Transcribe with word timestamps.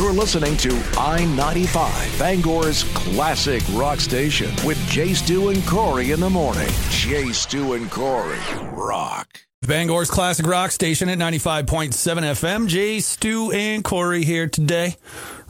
You're 0.00 0.14
listening 0.14 0.56
to 0.56 0.82
I 0.96 1.26
95, 1.26 2.18
Bangor's 2.18 2.84
classic 2.94 3.62
rock 3.72 4.00
station 4.00 4.50
with 4.64 4.78
Jay 4.88 5.12
Stu 5.12 5.50
and 5.50 5.62
Corey 5.66 6.12
in 6.12 6.20
the 6.20 6.30
morning. 6.30 6.70
Jay 6.88 7.32
Stu 7.32 7.74
and 7.74 7.90
Corey 7.90 8.38
rock. 8.72 9.40
Bangor's 9.60 10.10
classic 10.10 10.46
rock 10.46 10.70
station 10.70 11.10
at 11.10 11.18
95.7 11.18 11.92
FM. 11.92 12.66
Jay, 12.66 13.00
Stu, 13.00 13.52
and 13.52 13.84
Corey 13.84 14.24
here 14.24 14.48
today. 14.48 14.96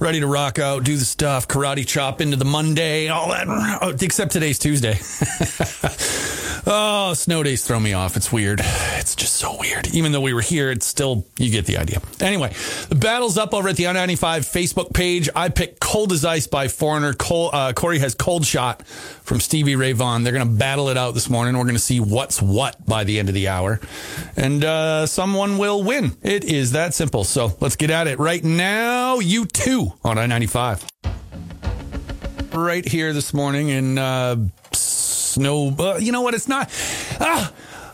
Ready 0.00 0.18
to 0.18 0.26
rock 0.26 0.58
out, 0.58 0.82
do 0.82 0.96
the 0.96 1.04
stuff, 1.04 1.46
karate 1.46 1.86
chop 1.86 2.20
into 2.20 2.36
the 2.36 2.44
Monday, 2.44 3.06
all 3.06 3.28
that. 3.28 4.02
Except 4.02 4.32
today's 4.32 4.58
Tuesday. 4.58 4.94
oh, 6.66 7.14
snow 7.14 7.42
days 7.42 7.64
throw 7.64 7.80
me 7.80 7.92
off. 7.92 8.16
It's 8.16 8.32
weird. 8.32 8.60
It's 8.62 9.14
just 9.16 9.36
so 9.36 9.56
weird. 9.58 9.88
Even 9.94 10.12
though 10.12 10.20
we 10.20 10.32
were 10.34 10.40
here, 10.40 10.70
it's 10.70 10.86
still, 10.86 11.26
you 11.38 11.50
get 11.50 11.66
the 11.66 11.78
idea. 11.78 12.00
Anyway, 12.20 12.52
the 12.88 12.94
battle's 12.94 13.38
up 13.38 13.54
over 13.54 13.68
at 13.68 13.76
the 13.76 13.88
I-95 13.88 14.40
Facebook 14.40 14.92
page. 14.92 15.28
I 15.34 15.48
picked 15.48 15.80
Cold 15.80 16.12
as 16.12 16.24
Ice 16.24 16.46
by 16.46 16.68
Foreigner. 16.68 17.12
Cole, 17.14 17.50
uh, 17.52 17.72
Corey 17.72 17.98
has 17.98 18.14
Cold 18.14 18.44
Shot 18.46 18.86
from 18.86 19.40
Stevie 19.40 19.76
Ray 19.76 19.92
Vaughan. 19.92 20.22
They're 20.22 20.32
going 20.32 20.46
to 20.46 20.54
battle 20.54 20.88
it 20.88 20.96
out 20.96 21.14
this 21.14 21.30
morning. 21.30 21.56
We're 21.56 21.64
going 21.64 21.74
to 21.74 21.80
see 21.80 22.00
what's 22.00 22.42
what 22.42 22.84
by 22.86 23.04
the 23.04 23.18
end 23.18 23.28
of 23.28 23.34
the 23.34 23.48
hour. 23.48 23.80
And 24.36 24.64
uh, 24.64 25.06
someone 25.06 25.58
will 25.58 25.82
win. 25.82 26.16
It 26.22 26.44
is 26.44 26.72
that 26.72 26.94
simple. 26.94 27.24
So 27.24 27.56
let's 27.60 27.76
get 27.76 27.90
at 27.90 28.06
it 28.06 28.18
right 28.18 28.42
now. 28.42 29.18
You 29.18 29.46
too 29.46 29.92
on 30.04 30.18
I 30.18 30.26
95. 30.26 30.86
Right 32.52 32.86
here 32.86 33.12
this 33.12 33.32
morning 33.32 33.68
in 33.68 33.96
uh, 33.96 34.36
snow. 35.30 35.74
Uh, 35.78 35.96
you 36.00 36.12
know 36.12 36.20
what? 36.22 36.34
It's 36.34 36.48
not. 36.48 36.68
Ah, 37.20 37.52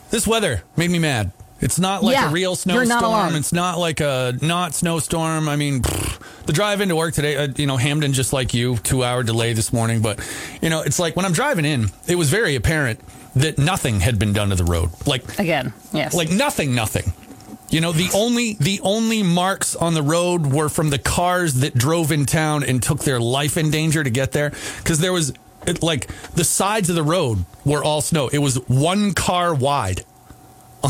this 0.09 0.27
weather 0.27 0.63
made 0.75 0.89
me 0.91 0.99
mad. 0.99 1.31
It's 1.59 1.79
not 1.79 2.03
like 2.03 2.13
Yeah, 2.13 2.29
a 2.29 2.31
real 2.31 2.55
snowstorm. 2.55 3.33
It's 3.35 3.51
not 3.51 3.79
like 3.79 3.99
a 3.99 4.37
not 4.41 4.75
snowstorm. 4.75 5.49
I 5.49 5.55
mean, 5.55 5.81
pfft, 5.81 6.45
the 6.45 6.53
drive 6.53 6.81
into 6.81 6.95
work 6.95 7.15
today, 7.15 7.35
uh, 7.35 7.47
you 7.55 7.65
know, 7.65 7.77
Hampden, 7.77 8.13
just 8.13 8.31
like 8.31 8.53
you, 8.53 8.77
two 8.77 9.03
hour 9.03 9.23
delay 9.23 9.53
this 9.53 9.73
morning. 9.73 10.01
But, 10.03 10.19
you 10.61 10.69
know, 10.69 10.81
it's 10.81 10.99
like 10.99 11.15
when 11.15 11.25
I'm 11.25 11.33
driving 11.33 11.65
in, 11.65 11.87
it 12.07 12.15
was 12.15 12.29
very 12.29 12.55
apparent 12.55 12.99
that 13.35 13.57
nothing 13.57 14.01
had 14.01 14.19
been 14.19 14.33
done 14.33 14.49
to 14.49 14.55
the 14.55 14.65
road. 14.65 14.91
Like, 15.07 15.39
Again, 15.39 15.73
yes. 15.93 16.13
like 16.13 16.29
nothing, 16.29 16.75
nothing. 16.75 17.11
You 17.69 17.81
know, 17.81 17.91
the 17.91 18.09
only 18.13 18.53
the 18.53 18.79
only 18.81 19.23
marks 19.23 19.75
on 19.75 19.93
the 19.93 20.01
road 20.03 20.45
were 20.45 20.69
from 20.69 20.89
the 20.89 20.99
cars 20.99 21.55
that 21.55 21.73
drove 21.73 22.11
in 22.13 22.25
town 22.25 22.63
and 22.63 22.81
took 22.81 22.99
their 22.99 23.19
life 23.19 23.57
in 23.57 23.71
danger 23.71 24.03
to 24.03 24.09
get 24.09 24.31
there 24.31 24.51
because 24.77 24.99
there 24.99 25.11
was 25.11 25.33
it, 25.67 25.83
like 25.83 26.07
the 26.33 26.43
sides 26.43 26.89
of 26.89 26.95
the 26.95 27.03
road 27.03 27.45
were 27.65 27.83
all 27.83 28.01
snow. 28.01 28.27
It 28.27 28.39
was 28.39 28.55
one 28.67 29.13
car 29.13 29.53
wide 29.53 30.03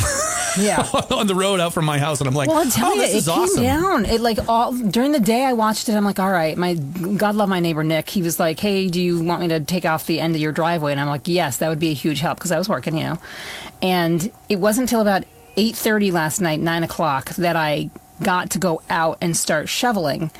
yeah. 0.59 0.87
on 1.11 1.27
the 1.27 1.35
road 1.35 1.59
out 1.59 1.73
from 1.73 1.85
my 1.85 1.97
house, 1.97 2.19
and 2.19 2.27
I'm 2.27 2.35
like, 2.35 2.49
Well, 2.49 2.65
I 2.65 2.69
tell 2.69 2.91
oh, 2.91 2.93
you, 2.93 3.01
this 3.01 3.13
it 3.13 3.17
is 3.17 3.25
came 3.27 3.39
awesome. 3.39 3.63
down. 3.63 4.05
It 4.05 4.21
like 4.21 4.49
all 4.49 4.73
during 4.73 5.11
the 5.11 5.19
day. 5.19 5.43
I 5.45 5.53
watched 5.53 5.89
it. 5.89 5.95
I'm 5.95 6.03
like, 6.03 6.19
all 6.19 6.31
right. 6.31 6.57
My 6.57 6.75
God, 6.75 7.35
love 7.35 7.49
my 7.49 7.59
neighbor 7.59 7.83
Nick. 7.83 8.09
He 8.09 8.21
was 8.21 8.39
like, 8.39 8.59
hey, 8.59 8.87
do 8.87 9.01
you 9.01 9.23
want 9.23 9.41
me 9.41 9.47
to 9.49 9.59
take 9.59 9.85
off 9.85 10.05
the 10.05 10.19
end 10.19 10.35
of 10.35 10.41
your 10.41 10.51
driveway? 10.51 10.91
And 10.91 11.01
I'm 11.01 11.07
like, 11.07 11.27
yes, 11.27 11.57
that 11.57 11.69
would 11.69 11.79
be 11.79 11.89
a 11.89 11.93
huge 11.93 12.19
help 12.19 12.37
because 12.37 12.51
I 12.51 12.57
was 12.57 12.69
working, 12.69 12.97
you 12.97 13.03
know. 13.03 13.19
And 13.81 14.31
it 14.49 14.59
wasn't 14.59 14.89
until 14.89 15.01
about 15.01 15.23
8:30 15.55 16.11
last 16.11 16.41
night, 16.41 16.59
nine 16.59 16.83
o'clock, 16.83 17.29
that 17.35 17.55
I 17.55 17.89
got 18.21 18.51
to 18.51 18.59
go 18.59 18.81
out 18.89 19.17
and 19.21 19.35
start 19.37 19.69
shoveling. 19.69 20.31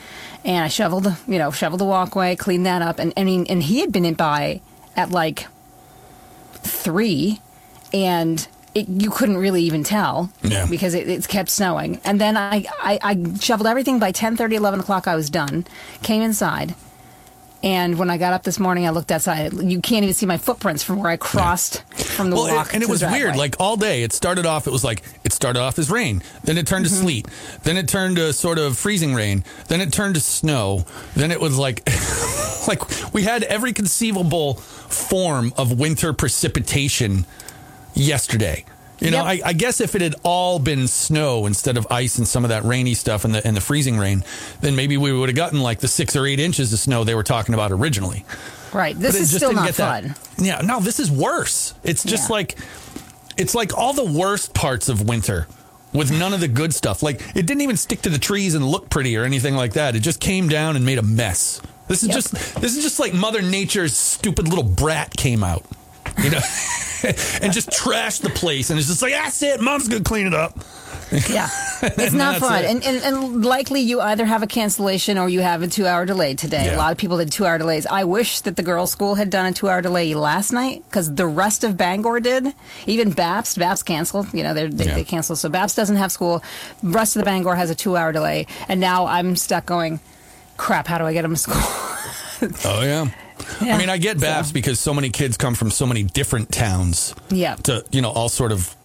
And 0.46 0.64
I 0.64 0.68
shoveled, 0.68 1.08
you 1.28 1.38
know, 1.40 1.52
shoveled 1.52 1.82
the 1.82 1.86
walkway, 1.86 2.36
cleaned 2.36 2.66
that 2.66 2.82
up, 2.82 3.00
and 3.00 3.14
I 3.18 3.24
mean, 3.24 3.46
and 3.50 3.62
he 3.62 3.82
had 3.82 3.92
been 3.92 4.06
in 4.06 4.14
by 4.14 4.62
at 4.96 5.12
like 5.12 5.48
three, 6.54 7.40
and 7.94 8.48
it, 8.76 8.88
you 8.88 9.10
couldn't 9.10 9.38
really 9.38 9.64
even 9.64 9.84
tell 9.84 10.32
Yeah. 10.44 10.68
because 10.70 10.94
it, 10.94 11.08
it 11.10 11.28
kept 11.28 11.50
snowing. 11.50 12.00
And 12.04 12.22
then 12.22 12.38
I, 12.38 12.66
I, 12.82 13.00
I 13.02 13.38
shoveled 13.40 13.68
everything 13.68 14.00
by 14.00 14.12
10, 14.12 14.38
30, 14.38 14.56
11 14.56 14.80
o'clock. 14.82 15.08
I 15.08 15.16
was 15.16 15.30
done. 15.30 15.66
Came 16.04 16.22
inside. 16.22 16.76
And 17.64 17.98
when 17.98 18.10
I 18.12 18.18
got 18.18 18.34
up 18.34 18.44
this 18.44 18.60
morning, 18.60 18.86
I 18.86 18.92
looked 18.92 19.12
outside. 19.12 19.52
You 19.54 19.82
can't 19.82 20.04
even 20.04 20.14
see 20.14 20.28
my 20.28 20.38
footprints 20.38 20.84
from 20.84 21.00
where 21.00 21.10
I 21.10 21.18
crossed 21.18 21.82
from 21.96 22.30
the 22.30 22.36
Well, 22.36 22.54
walk. 22.56 22.68
and, 22.68 22.76
and 22.76 22.84
it 22.84 22.90
was 22.90 23.02
weird. 23.02 23.36
Like 23.36 23.56
all 23.60 23.76
day, 23.78 24.04
it 24.04 24.14
started 24.14 24.46
off. 24.46 24.68
It 24.68 24.72
was 24.72 24.84
like 24.84 25.02
it 25.24 25.34
started 25.34 25.60
off 25.60 25.80
as 25.80 25.90
rain, 25.90 26.22
then 26.44 26.58
it 26.58 26.68
turned 26.68 26.86
Mm-hmm. 26.86 26.96
to 26.96 27.02
sleet, 27.02 27.28
then 27.64 27.76
it 27.78 27.88
turned 27.88 28.18
to 28.18 28.32
sort 28.32 28.60
of 28.60 28.78
freezing 28.78 29.16
rain, 29.16 29.44
then 29.70 29.82
it 29.82 29.92
turned 29.92 30.14
to 30.16 30.22
snow, 30.22 30.86
then 31.16 31.32
it 31.32 31.42
was 31.42 31.58
like, 31.58 31.82
like 32.68 33.14
we 33.14 33.24
had 33.24 33.42
every 33.44 33.74
conceivable 33.74 34.54
form 34.56 35.52
of 35.58 35.80
winter 35.80 36.14
precipitation 36.14 37.26
yesterday. 37.96 38.64
You 39.00 39.12
know, 39.12 39.26
Yep. 39.28 39.46
I, 39.46 39.50
I 39.50 39.54
guess 39.54 39.80
if 39.80 39.94
it 39.96 40.02
had 40.02 40.16
all 40.24 40.58
been 40.60 40.88
snow 40.88 41.46
instead 41.46 41.78
of 41.78 41.86
ice 41.92 42.18
and 42.18 42.28
some 42.28 42.44
of 42.44 42.50
that 42.50 42.64
rainy 42.64 42.96
stuff 42.96 43.26
and 43.26 43.36
the 43.36 43.46
and 43.46 43.56
the 43.56 43.62
freezing 43.62 43.98
rain, 43.98 44.24
then 44.62 44.76
maybe 44.76 44.98
we 44.98 45.12
would 45.14 45.30
have 45.30 45.36
gotten 45.36 45.60
like 45.62 45.80
the 45.80 45.88
six 45.88 46.16
or 46.16 46.26
eight 46.26 46.40
inches 46.40 46.74
of 46.74 46.80
snow 46.80 47.04
they 47.04 47.14
were 47.16 47.24
talking 47.24 47.54
about 47.54 47.72
originally. 47.72 48.26
right. 48.74 48.98
This 48.98 49.14
is 49.16 49.30
just 49.32 49.38
still 49.46 49.52
didn't 49.52 49.74
fun. 49.76 50.16
that. 50.38 50.44
Yeah, 50.44 50.62
no, 50.62 50.80
this 50.80 51.00
is 51.00 51.12
worse. 51.12 51.74
It's 51.84 52.04
just 52.04 52.30
Yeah. 52.30 52.34
like 52.34 52.58
it's 53.38 53.54
like 53.54 53.78
all 53.78 53.94
the 53.94 54.06
worst 54.12 54.54
parts 54.56 54.90
of 54.90 55.08
winter 55.08 55.48
with 55.94 56.12
none 56.12 56.34
of 56.34 56.40
the 56.40 56.48
good 56.48 56.74
stuff. 56.74 57.04
Like 57.04 57.22
it 57.36 57.46
didn't 57.46 57.62
even 57.62 57.78
stick 57.78 58.02
to 58.02 58.10
the 58.10 58.18
trees 58.20 58.56
and 58.56 58.66
look 58.66 58.90
pretty 58.90 59.16
or 59.16 59.24
anything 59.26 59.56
like 59.56 59.74
that. 59.74 59.96
It 59.96 60.00
just 60.00 60.20
came 60.20 60.50
down 60.50 60.76
and 60.76 60.84
made 60.86 60.98
a 60.98 61.04
mess. 61.04 61.62
This 61.88 62.02
is 62.02 62.10
Yep. 62.10 62.16
just 62.16 62.32
this 62.62 62.76
is 62.76 62.84
just 62.84 63.00
like 63.00 63.14
Mother 63.14 63.44
Nature's 63.44 63.96
stupid 63.96 64.48
little 64.48 64.64
brat 64.64 65.16
came 65.16 65.44
out. 65.44 65.64
You 66.22 66.32
know, 66.32 66.40
and 67.42 67.54
just 67.54 67.70
trashed 67.70 68.22
the 68.22 68.30
place, 68.30 68.70
and 68.70 68.80
it's 68.80 68.88
just 68.88 69.02
like 69.02 69.14
that's 69.14 69.42
it. 69.44 69.62
Mom's 69.62 69.88
gonna 69.88 70.04
clean 70.04 70.28
it 70.28 70.34
up. 70.34 70.58
Yeah, 71.30 71.48
it's 71.82 72.14
not 72.14 72.38
fun, 72.40 72.66
it. 72.66 72.70
and, 72.70 72.84
and 72.84 73.02
and 73.04 73.46
likely 73.46 73.80
you 73.82 74.02
either 74.02 74.26
have 74.26 74.44
a 74.44 74.48
cancellation 74.48 75.18
or 75.18 75.30
you 75.30 75.40
have 75.40 75.62
a 75.62 75.68
two-hour 75.68 76.06
delay 76.06 76.36
today. 76.36 76.66
Yeah. 76.66 76.76
A 76.76 76.78
lot 76.78 76.92
of 76.92 76.98
people 76.98 77.18
did 77.18 77.32
two-hour 77.32 77.58
delays. 77.60 77.86
I 77.86 78.04
wish 78.04 78.42
that 78.42 78.58
the 78.58 78.64
girls' 78.64 78.92
school 78.92 79.16
had 79.16 79.30
done 79.30 79.46
a 79.46 79.54
two-hour 79.54 79.82
delay 79.82 80.14
last 80.16 80.52
night 80.52 80.84
because 80.90 81.14
the 81.16 81.26
rest 81.28 81.64
of 81.64 81.78
Bangor 81.78 82.20
did. 82.20 82.54
Even 82.88 83.12
Bapst, 83.14 83.58
Bapst 83.58 83.86
canceled. 83.86 84.34
You 84.34 84.44
know, 84.44 84.54
they're, 84.54 84.68
they 84.70 84.86
Yeah. 84.86 84.96
they 84.96 85.04
canceled, 85.06 85.40
so 85.40 85.50
Bapst 85.50 85.76
doesn't 85.78 85.96
have 85.96 86.12
school. 86.12 86.44
rest 86.84 87.16
of 87.16 87.22
the 87.22 87.26
Bangor 87.26 87.56
has 87.56 87.70
a 87.70 87.76
two-hour 87.76 88.12
delay, 88.12 88.46
and 88.68 88.82
now 88.82 89.06
I'm 89.08 89.36
stuck 89.38 89.66
going, 89.66 90.00
crap. 90.58 90.88
How 90.88 90.98
do 90.98 91.06
I 91.06 91.14
get 91.14 91.22
them 91.22 91.36
to 91.36 91.38
school? 91.38 91.62
Oh 92.66 92.82
yeah. 92.84 93.08
Yeah. 93.62 93.76
I 93.76 93.78
mean, 93.78 93.90
I 93.90 93.98
get 93.98 94.18
Bapst 94.18 94.54
because 94.54 94.80
so 94.80 94.94
many 94.94 95.10
kids 95.10 95.38
come 95.38 95.56
from 95.56 95.72
so 95.72 95.86
many 95.86 96.04
different 96.04 96.52
towns. 96.52 97.14
Yeah. 97.30 97.56
To 97.64 97.84
you 97.92 98.02
know, 98.02 98.12
all 98.12 98.30
sort 98.30 98.52
of 98.52 98.76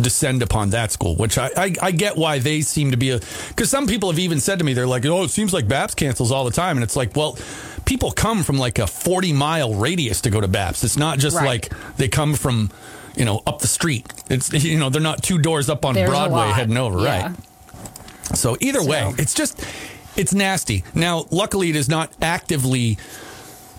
descend 0.00 0.42
upon 0.42 0.70
that 0.70 0.90
school, 0.90 1.16
which 1.16 1.38
I 1.38 1.50
I, 1.56 1.74
I 1.82 1.90
get 1.92 2.16
why 2.16 2.38
they 2.38 2.60
seem 2.62 2.90
to 2.92 2.96
be 2.96 3.10
a 3.10 3.20
because 3.48 3.70
some 3.70 3.86
people 3.86 4.10
have 4.10 4.18
even 4.18 4.40
said 4.40 4.58
to 4.58 4.64
me 4.64 4.72
they're 4.74 4.86
like, 4.86 5.04
oh, 5.06 5.24
it 5.24 5.30
seems 5.30 5.52
like 5.52 5.66
Bapst 5.66 5.96
cancels 5.96 6.32
all 6.32 6.44
the 6.44 6.50
time, 6.50 6.76
and 6.76 6.84
it's 6.84 6.96
like, 6.96 7.14
well, 7.16 7.36
people 7.84 8.10
come 8.12 8.42
from 8.42 8.58
like 8.58 8.78
a 8.78 8.86
forty 8.86 9.32
mile 9.32 9.74
radius 9.74 10.20
to 10.22 10.30
go 10.30 10.40
to 10.40 10.48
Bapst. 10.48 10.84
It's 10.84 10.96
not 10.96 11.18
just 11.18 11.36
Right. 11.36 11.46
like 11.46 11.96
they 11.96 12.08
come 12.08 12.34
from 12.34 12.70
you 13.16 13.24
know 13.24 13.42
up 13.46 13.60
the 13.60 13.68
street. 13.68 14.06
It's 14.30 14.52
you 14.64 14.78
know 14.78 14.88
they're 14.90 15.00
not 15.02 15.22
two 15.22 15.38
doors 15.38 15.68
up 15.68 15.84
on 15.84 15.94
There's 15.94 16.08
Broadway 16.08 16.48
heading 16.52 16.76
over, 16.76 17.00
Yeah. 17.00 17.26
right? 17.28 17.36
So 18.36 18.56
either 18.60 18.82
way, 18.82 19.12
it's 19.18 19.34
just 19.34 19.62
it's 20.16 20.32
nasty. 20.34 20.84
Now, 20.94 21.26
luckily, 21.30 21.70
it 21.70 21.76
is 21.76 21.88
not 21.88 22.12
actively 22.22 22.98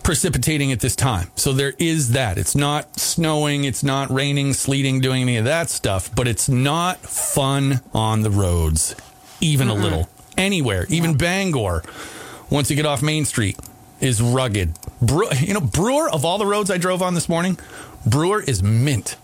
precipitating 0.04 0.72
at 0.72 0.80
this 0.82 0.96
time. 0.96 1.32
So 1.36 1.54
there 1.54 1.74
is 1.80 2.12
that. 2.12 2.38
It's 2.38 2.56
not 2.56 3.00
snowing, 3.00 3.64
it's 3.64 3.84
not 3.84 4.12
raining, 4.12 4.54
sleeting, 4.54 5.00
doing 5.00 5.22
any 5.22 5.38
of 5.38 5.46
that 5.46 5.70
stuff, 5.70 6.14
but 6.14 6.28
it's 6.28 6.50
not 6.50 6.98
fun 7.00 7.82
on 7.94 8.22
the 8.22 8.30
roads, 8.30 8.96
even 9.42 9.70
a 9.70 9.74
little. 9.74 10.10
Anywhere, 10.38 10.86
even 10.90 11.16
Bangor, 11.16 11.84
once 12.50 12.70
you 12.70 12.76
get 12.76 12.86
off 12.86 13.02
Main 13.02 13.26
Street, 13.26 13.58
is 14.02 14.22
rugged. 14.22 14.74
You 15.40 15.54
know, 15.54 15.62
Brewer, 15.62 16.10
of 16.10 16.26
all 16.26 16.38
the 16.38 16.46
roads 16.46 16.70
I 16.70 16.78
drove 16.78 17.02
on 17.02 17.14
this 17.14 17.30
morning, 17.30 17.58
Brewer 18.06 18.42
is 18.42 18.62
mint. 18.62 19.16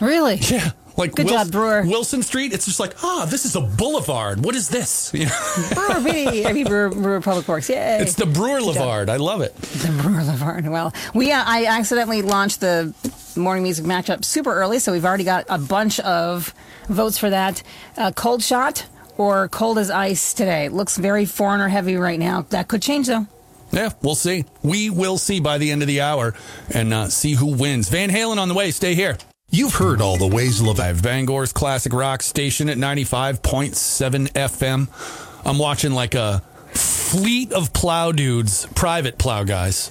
really? 0.00 0.36
Yeah. 0.36 0.70
Like 0.98 1.14
Good 1.14 1.28
job, 1.28 1.52
Brewer. 1.52 1.82
Wilson 1.86 2.24
Street, 2.24 2.52
it's 2.52 2.64
just 2.64 2.80
like, 2.80 3.04
ah, 3.04 3.24
this 3.30 3.44
is 3.44 3.54
a 3.54 3.60
boulevard. 3.60 4.44
What 4.44 4.56
is 4.56 4.68
this? 4.68 5.12
You 5.18 5.26
know, 5.26 5.68
Brewer 5.74 6.00
B. 6.12 6.44
I 6.44 6.52
mean, 6.52 6.66
Brewer, 6.66 6.90
Brewer 6.90 7.20
Public 7.20 7.46
Works. 7.46 7.68
Yay. 7.70 7.98
it's 8.00 8.14
the 8.14 8.26
Brewer 8.26 8.60
Levard. 8.60 9.08
I 9.08 9.16
love 9.16 9.40
it. 9.40 9.54
The 9.56 9.96
Brewer 10.02 10.22
Laverne. 10.22 10.70
Well, 10.70 10.92
we 11.14 11.32
uh, 11.32 11.42
I 11.44 11.66
accidentally 11.66 12.22
launched 12.22 12.60
the 12.60 12.92
morning 13.36 13.62
music 13.62 13.84
matchup 13.84 14.24
super 14.24 14.52
early, 14.52 14.78
so 14.80 14.92
we've 14.92 15.04
already 15.04 15.24
got 15.24 15.46
a 15.48 15.58
bunch 15.58 16.00
of 16.00 16.52
votes 16.88 17.16
for 17.18 17.30
that. 17.30 17.62
Uh, 17.96 18.10
cold 18.12 18.42
shot 18.42 18.86
or 19.16 19.48
cold 19.48 19.78
as 19.78 19.90
ice 19.90 20.34
today. 20.34 20.68
Looks 20.68 20.96
very 20.96 21.24
foreigner 21.26 21.68
heavy 21.68 21.96
right 21.96 22.18
now. 22.18 22.42
That 22.50 22.68
could 22.68 22.82
change 22.82 23.06
though. 23.06 23.26
Yeah, 23.72 23.90
we'll 24.02 24.14
see. 24.14 24.44
We 24.62 24.90
will 24.90 25.18
see 25.18 25.40
by 25.40 25.58
the 25.58 25.70
end 25.70 25.82
of 25.82 25.88
the 25.88 26.00
hour 26.00 26.34
and 26.72 26.92
uh, 26.94 27.08
see 27.08 27.34
who 27.34 27.56
wins. 27.56 27.88
Van 27.88 28.10
Halen 28.10 28.38
on 28.38 28.48
the 28.48 28.54
way. 28.54 28.70
Stay 28.70 28.94
here. 28.94 29.18
You've 29.50 29.74
heard 29.74 30.02
all 30.02 30.18
the 30.18 30.26
ways 30.26 30.60
Lev- 30.60 30.76
Live 30.76 31.02
Bangor's 31.02 31.54
classic 31.54 31.94
rock 31.94 32.22
station 32.22 32.68
at 32.68 32.76
95.7 32.76 34.30
FM. 34.32 35.46
I'm 35.46 35.58
watching 35.58 35.92
like 35.92 36.14
a 36.14 36.42
fleet 36.74 37.54
of 37.54 37.72
plow 37.72 38.12
dudes, 38.12 38.66
private 38.74 39.16
plow 39.16 39.44
guys 39.44 39.88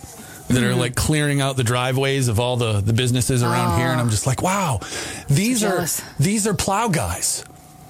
that 0.50 0.62
are 0.64 0.76
like 0.76 0.94
clearing 0.94 1.42
out 1.42 1.58
the 1.58 1.64
driveways 1.64 2.28
of 2.28 2.40
all 2.40 2.58
the, 2.58 2.82
the 2.82 2.94
businesses 2.94 3.42
around 3.42 3.80
here. 3.80 3.88
And 3.88 4.00
I'm 4.00 4.12
just 4.12 4.28
like, 4.28 4.44
wow, 4.44 4.80
these 5.28 5.64
are, 5.64 5.88
these 6.20 6.46
are 6.46 6.54
plow 6.54 6.88
guys. 6.88 7.44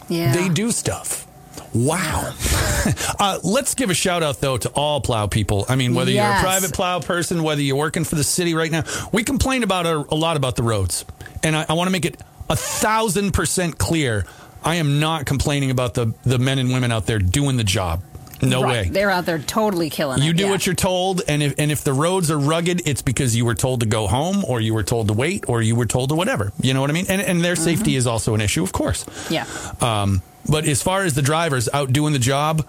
Yeah. 0.07 0.31
They 0.33 0.47
do 0.47 0.71
stuff. 0.71 1.27
Wow. 1.73 2.33
uh, 3.19 3.39
let's 3.43 3.75
give 3.75 3.89
a 3.89 3.93
shout 3.93 4.23
out, 4.23 4.39
though, 4.39 4.55
to 4.55 4.69
all 4.69 5.01
plow 5.01 5.27
people. 5.27 5.65
I 5.67 5.75
mean, 5.75 5.93
whether 5.93 6.11
you're 6.11 6.23
a 6.23 6.39
private 6.39 6.71
plow 6.71 7.01
person, 7.01 7.43
whether 7.43 7.61
you're 7.61 7.75
working 7.75 8.05
for 8.05 8.15
the 8.15 8.23
city 8.23 8.53
right 8.53 8.71
now, 8.71 8.85
we 9.11 9.25
complain 9.25 9.63
about 9.63 9.85
a, 9.85 9.97
a 10.09 10.15
lot 10.15 10.37
about 10.37 10.55
the 10.55 10.63
roads. 10.63 11.03
And 11.43 11.55
I, 11.55 11.65
I 11.69 11.73
want 11.73 11.87
to 11.87 11.91
make 11.91 12.05
it 12.05 12.19
a 12.49 12.55
thousand 12.55 13.31
percent 13.33 13.77
clear. 13.77 14.25
I 14.63 14.75
am 14.75 14.99
not 14.99 15.25
complaining 15.25 15.71
about 15.71 15.93
the, 15.93 16.13
the 16.23 16.39
men 16.39 16.59
and 16.59 16.71
women 16.71 16.91
out 16.91 17.05
there 17.05 17.19
doing 17.19 17.57
the 17.57 17.63
job. 17.63 18.03
No 18.41 18.61
Right. 18.61 18.85
way. 18.85 18.89
They're 18.89 19.09
out 19.09 19.25
there 19.25 19.39
totally 19.39 19.89
killing 19.89 20.21
You 20.21 20.29
it. 20.31 20.37
do 20.37 20.43
yeah. 20.43 20.51
what 20.51 20.65
you're 20.65 20.75
told, 20.75 21.23
and 21.27 21.41
if 21.41 21.55
and 21.57 21.71
if 21.71 21.83
the 21.83 21.93
roads 21.93 22.29
are 22.29 22.37
rugged, 22.37 22.87
it's 22.87 23.01
because 23.01 23.35
you 23.35 23.45
were 23.45 23.55
told 23.55 23.79
to 23.79 23.87
go 23.87 24.05
home, 24.07 24.45
or 24.45 24.61
you 24.61 24.75
were 24.75 24.83
told 24.83 25.07
to 25.07 25.13
wait, 25.13 25.45
or 25.49 25.61
you 25.63 25.75
were 25.75 25.87
told 25.87 26.09
to 26.09 26.15
whatever. 26.15 26.51
You 26.61 26.75
know 26.75 26.81
what 26.81 26.91
I 26.91 26.93
mean? 26.93 27.07
And 27.09 27.19
and 27.19 27.43
their 27.43 27.55
safety 27.55 27.95
is 27.95 28.05
also 28.05 28.35
an 28.35 28.41
issue, 28.41 28.61
of 28.63 28.71
course. 28.73 29.05
Yeah. 29.31 29.45
Um, 29.81 30.21
but 30.47 30.65
as 30.67 30.83
far 30.83 31.01
as 31.03 31.15
the 31.15 31.23
drivers 31.23 31.67
out 31.73 31.91
doing 31.91 32.13
the 32.13 32.19
job, 32.19 32.63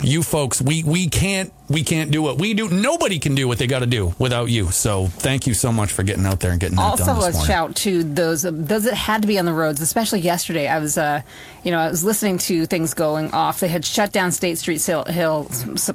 you 0.00 0.22
folks, 0.22 0.62
we 0.62 0.82
we 0.82 1.08
can't 1.10 1.52
we 1.72 1.82
can't 1.82 2.10
do 2.10 2.22
what 2.22 2.38
we 2.38 2.54
do. 2.54 2.68
Nobody 2.68 3.18
can 3.18 3.34
do 3.34 3.48
what 3.48 3.58
they 3.58 3.66
got 3.66 3.80
to 3.80 3.86
do 3.86 4.14
without 4.18 4.46
you. 4.50 4.70
So 4.70 5.06
thank 5.06 5.46
you 5.46 5.54
so 5.54 5.72
much 5.72 5.90
for 5.92 6.02
getting 6.02 6.26
out 6.26 6.40
there 6.40 6.50
and 6.52 6.60
getting 6.60 6.76
that 6.76 6.82
Also, 6.82 7.06
done 7.06 7.18
let's 7.20 7.36
morning. 7.36 7.46
shout 7.52 7.76
to 7.76 8.04
those 8.04 8.42
those 8.42 8.84
that 8.84 8.94
had 8.94 9.22
to 9.22 9.28
be 9.28 9.38
on 9.38 9.44
the 9.44 9.52
roads, 9.52 9.80
especially 9.80 10.20
yesterday. 10.20 10.68
I 10.68 10.78
was, 10.78 10.98
uh, 10.98 11.22
you 11.64 11.70
know, 11.70 11.78
I 11.78 11.88
was 11.88 12.04
listening 12.04 12.38
to 12.38 12.66
things 12.66 12.94
going 12.94 13.30
off. 13.32 13.60
They 13.60 13.68
had 13.68 13.84
shut 13.84 14.12
down 14.12 14.32
State 14.32 14.58
Street 14.58 14.82
Hill 14.84 15.48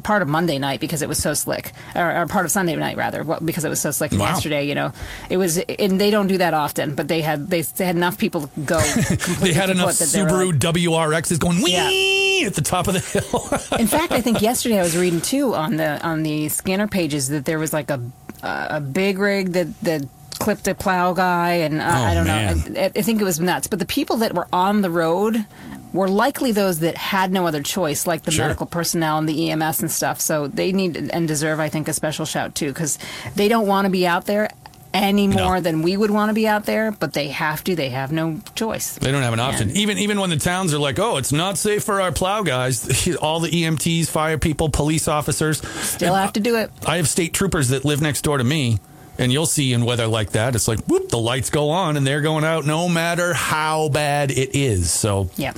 part 0.04 0.22
of 0.22 0.28
Monday 0.28 0.58
night 0.60 0.80
because 0.80 1.02
it 1.02 1.10
was 1.10 1.18
so 1.18 1.34
slick, 1.34 1.72
or, 1.96 2.16
or 2.22 2.26
part 2.28 2.46
of 2.46 2.52
Sunday 2.52 2.76
night 2.76 2.98
rather, 2.98 3.24
because 3.44 3.64
it 3.66 3.70
was 3.70 3.82
so 3.82 3.92
slick. 3.92 4.12
Wow. 4.12 4.20
yesterday, 4.20 4.66
you 4.68 4.76
know, 4.76 4.92
it 5.30 5.38
was, 5.38 5.58
and 5.58 6.00
they 6.02 6.10
don't 6.12 6.28
do 6.28 6.38
that 6.40 6.54
often, 6.54 6.96
but 6.96 7.08
they 7.08 7.22
had 7.22 7.50
they, 7.50 7.62
they 7.62 7.86
had 7.86 7.96
enough 7.96 8.18
people 8.18 8.50
go. 8.66 8.80
They 9.40 9.54
had 9.54 9.70
enough 9.70 9.90
Subaru 9.92 10.52
WRXs 10.58 11.40
going 11.40 11.62
wee 11.62 11.74
Yeah. 11.74 12.48
at 12.48 12.54
the 12.56 12.62
top 12.62 12.88
of 12.88 12.94
the 12.94 13.00
hill. 13.00 13.80
In 13.80 13.88
fact, 13.88 14.12
I 14.12 14.22
think 14.22 14.42
yesterday 14.42 14.80
I 14.80 14.84
was 14.84 14.98
reading 14.98 15.22
too 15.22 15.54
on 15.56 15.67
the 15.75 16.02
on 16.06 16.24
the 16.24 16.48
scanner 16.50 16.88
pages 16.88 17.28
that 17.30 17.44
there 17.46 17.60
was 17.60 17.74
like 17.74 17.90
a 17.92 18.00
a 18.42 18.80
big 18.80 19.18
rig 19.19 19.52
that 19.54 19.68
that 19.81 20.04
clipped 20.40 20.68
a 20.68 20.75
plow 20.75 21.14
guy, 21.14 21.54
and 21.54 21.81
uh, 21.81 21.86
Oh, 21.86 22.04
I 22.04 22.14
don't 22.14 22.28
man. 22.28 22.74
know. 22.74 22.80
I, 22.81 22.86
I 22.96 23.02
think 23.02 23.19
it 23.19 23.24
was 23.25 23.40
nuts. 23.40 23.68
But 23.68 23.80
the 23.80 23.86
people 23.86 24.18
that 24.18 24.34
were 24.36 24.48
on 24.54 24.81
the 24.81 24.90
road 24.92 25.46
were 25.94 26.08
likely 26.08 26.52
those 26.52 26.80
that 26.80 26.96
had 26.96 27.31
no 27.31 27.48
other 27.48 27.64
choice, 27.64 28.06
like 28.06 28.22
the 28.24 28.30
Sure. 28.31 28.46
medical 28.46 28.68
personnel 28.68 29.18
and 29.18 29.28
the 29.28 29.50
EMS 29.50 29.81
and 29.81 29.92
stuff. 29.92 30.22
So 30.22 30.48
they 30.48 30.72
need 30.72 30.96
and 31.12 31.28
deserve, 31.28 31.60
I 31.60 31.69
think, 31.69 31.88
a 31.88 31.94
special 31.94 32.25
shout 32.25 32.54
too, 32.54 32.68
because 32.68 33.00
they 33.36 33.48
don't 33.48 33.66
want 33.66 33.86
to 33.86 33.90
be 33.90 34.06
out 34.06 34.25
there 34.28 34.50
any 34.94 35.28
more 35.28 35.56
No. 35.56 35.62
than 35.62 35.81
we 35.81 35.95
would 35.98 36.12
want 36.12 36.30
to 36.30 36.34
be 36.34 36.48
out 36.48 36.66
there, 36.66 36.92
but 36.92 37.13
they 37.13 37.28
have 37.30 37.63
to. 37.66 37.75
They 37.75 37.89
have 37.89 38.12
no 38.12 38.39
choice. 38.56 38.94
They 38.94 39.12
don't 39.12 39.22
have 39.24 39.34
an 39.34 39.39
option. 39.39 39.69
And- 39.69 39.78
Even 39.78 39.98
even 39.98 40.19
when 40.19 40.30
the 40.30 40.38
towns 40.38 40.74
are 40.74 40.80
like, 40.80 40.98
"Oh, 41.00 41.18
it's 41.18 41.31
not 41.31 41.57
safe 41.57 41.84
for 41.84 42.01
our 42.01 42.12
plow 42.12 42.42
guys." 42.44 43.07
All 43.22 43.39
the 43.39 43.50
EMTs, 43.50 44.07
fire 44.10 44.38
people, 44.38 44.69
police 44.69 45.07
officers 45.07 45.62
Still 45.81 46.16
have 46.16 46.34
to 46.34 46.39
do 46.39 46.56
it. 46.56 46.72
I 46.86 46.98
have 46.98 47.07
state 47.07 47.34
troopers 47.34 47.69
that 47.69 47.86
live 47.86 48.01
next 48.01 48.22
door 48.22 48.38
to 48.38 48.44
me, 48.44 48.80
and 49.18 49.31
you'll 49.31 49.45
see 49.45 49.74
in 49.74 49.86
weather 49.86 50.07
like 50.07 50.31
that, 50.31 50.56
it's 50.56 50.68
like 50.68 50.80
whoop, 50.88 51.10
the 51.10 51.18
lights 51.19 51.50
go 51.50 51.69
on, 51.69 51.98
and 51.98 52.06
they're 52.07 52.22
going 52.22 52.44
out 52.44 52.66
no 52.66 52.88
matter 52.90 53.33
how 53.33 53.90
bad 53.90 54.31
it 54.31 54.56
is. 54.56 54.90
So 54.92 55.30
Yeah. 55.38 55.54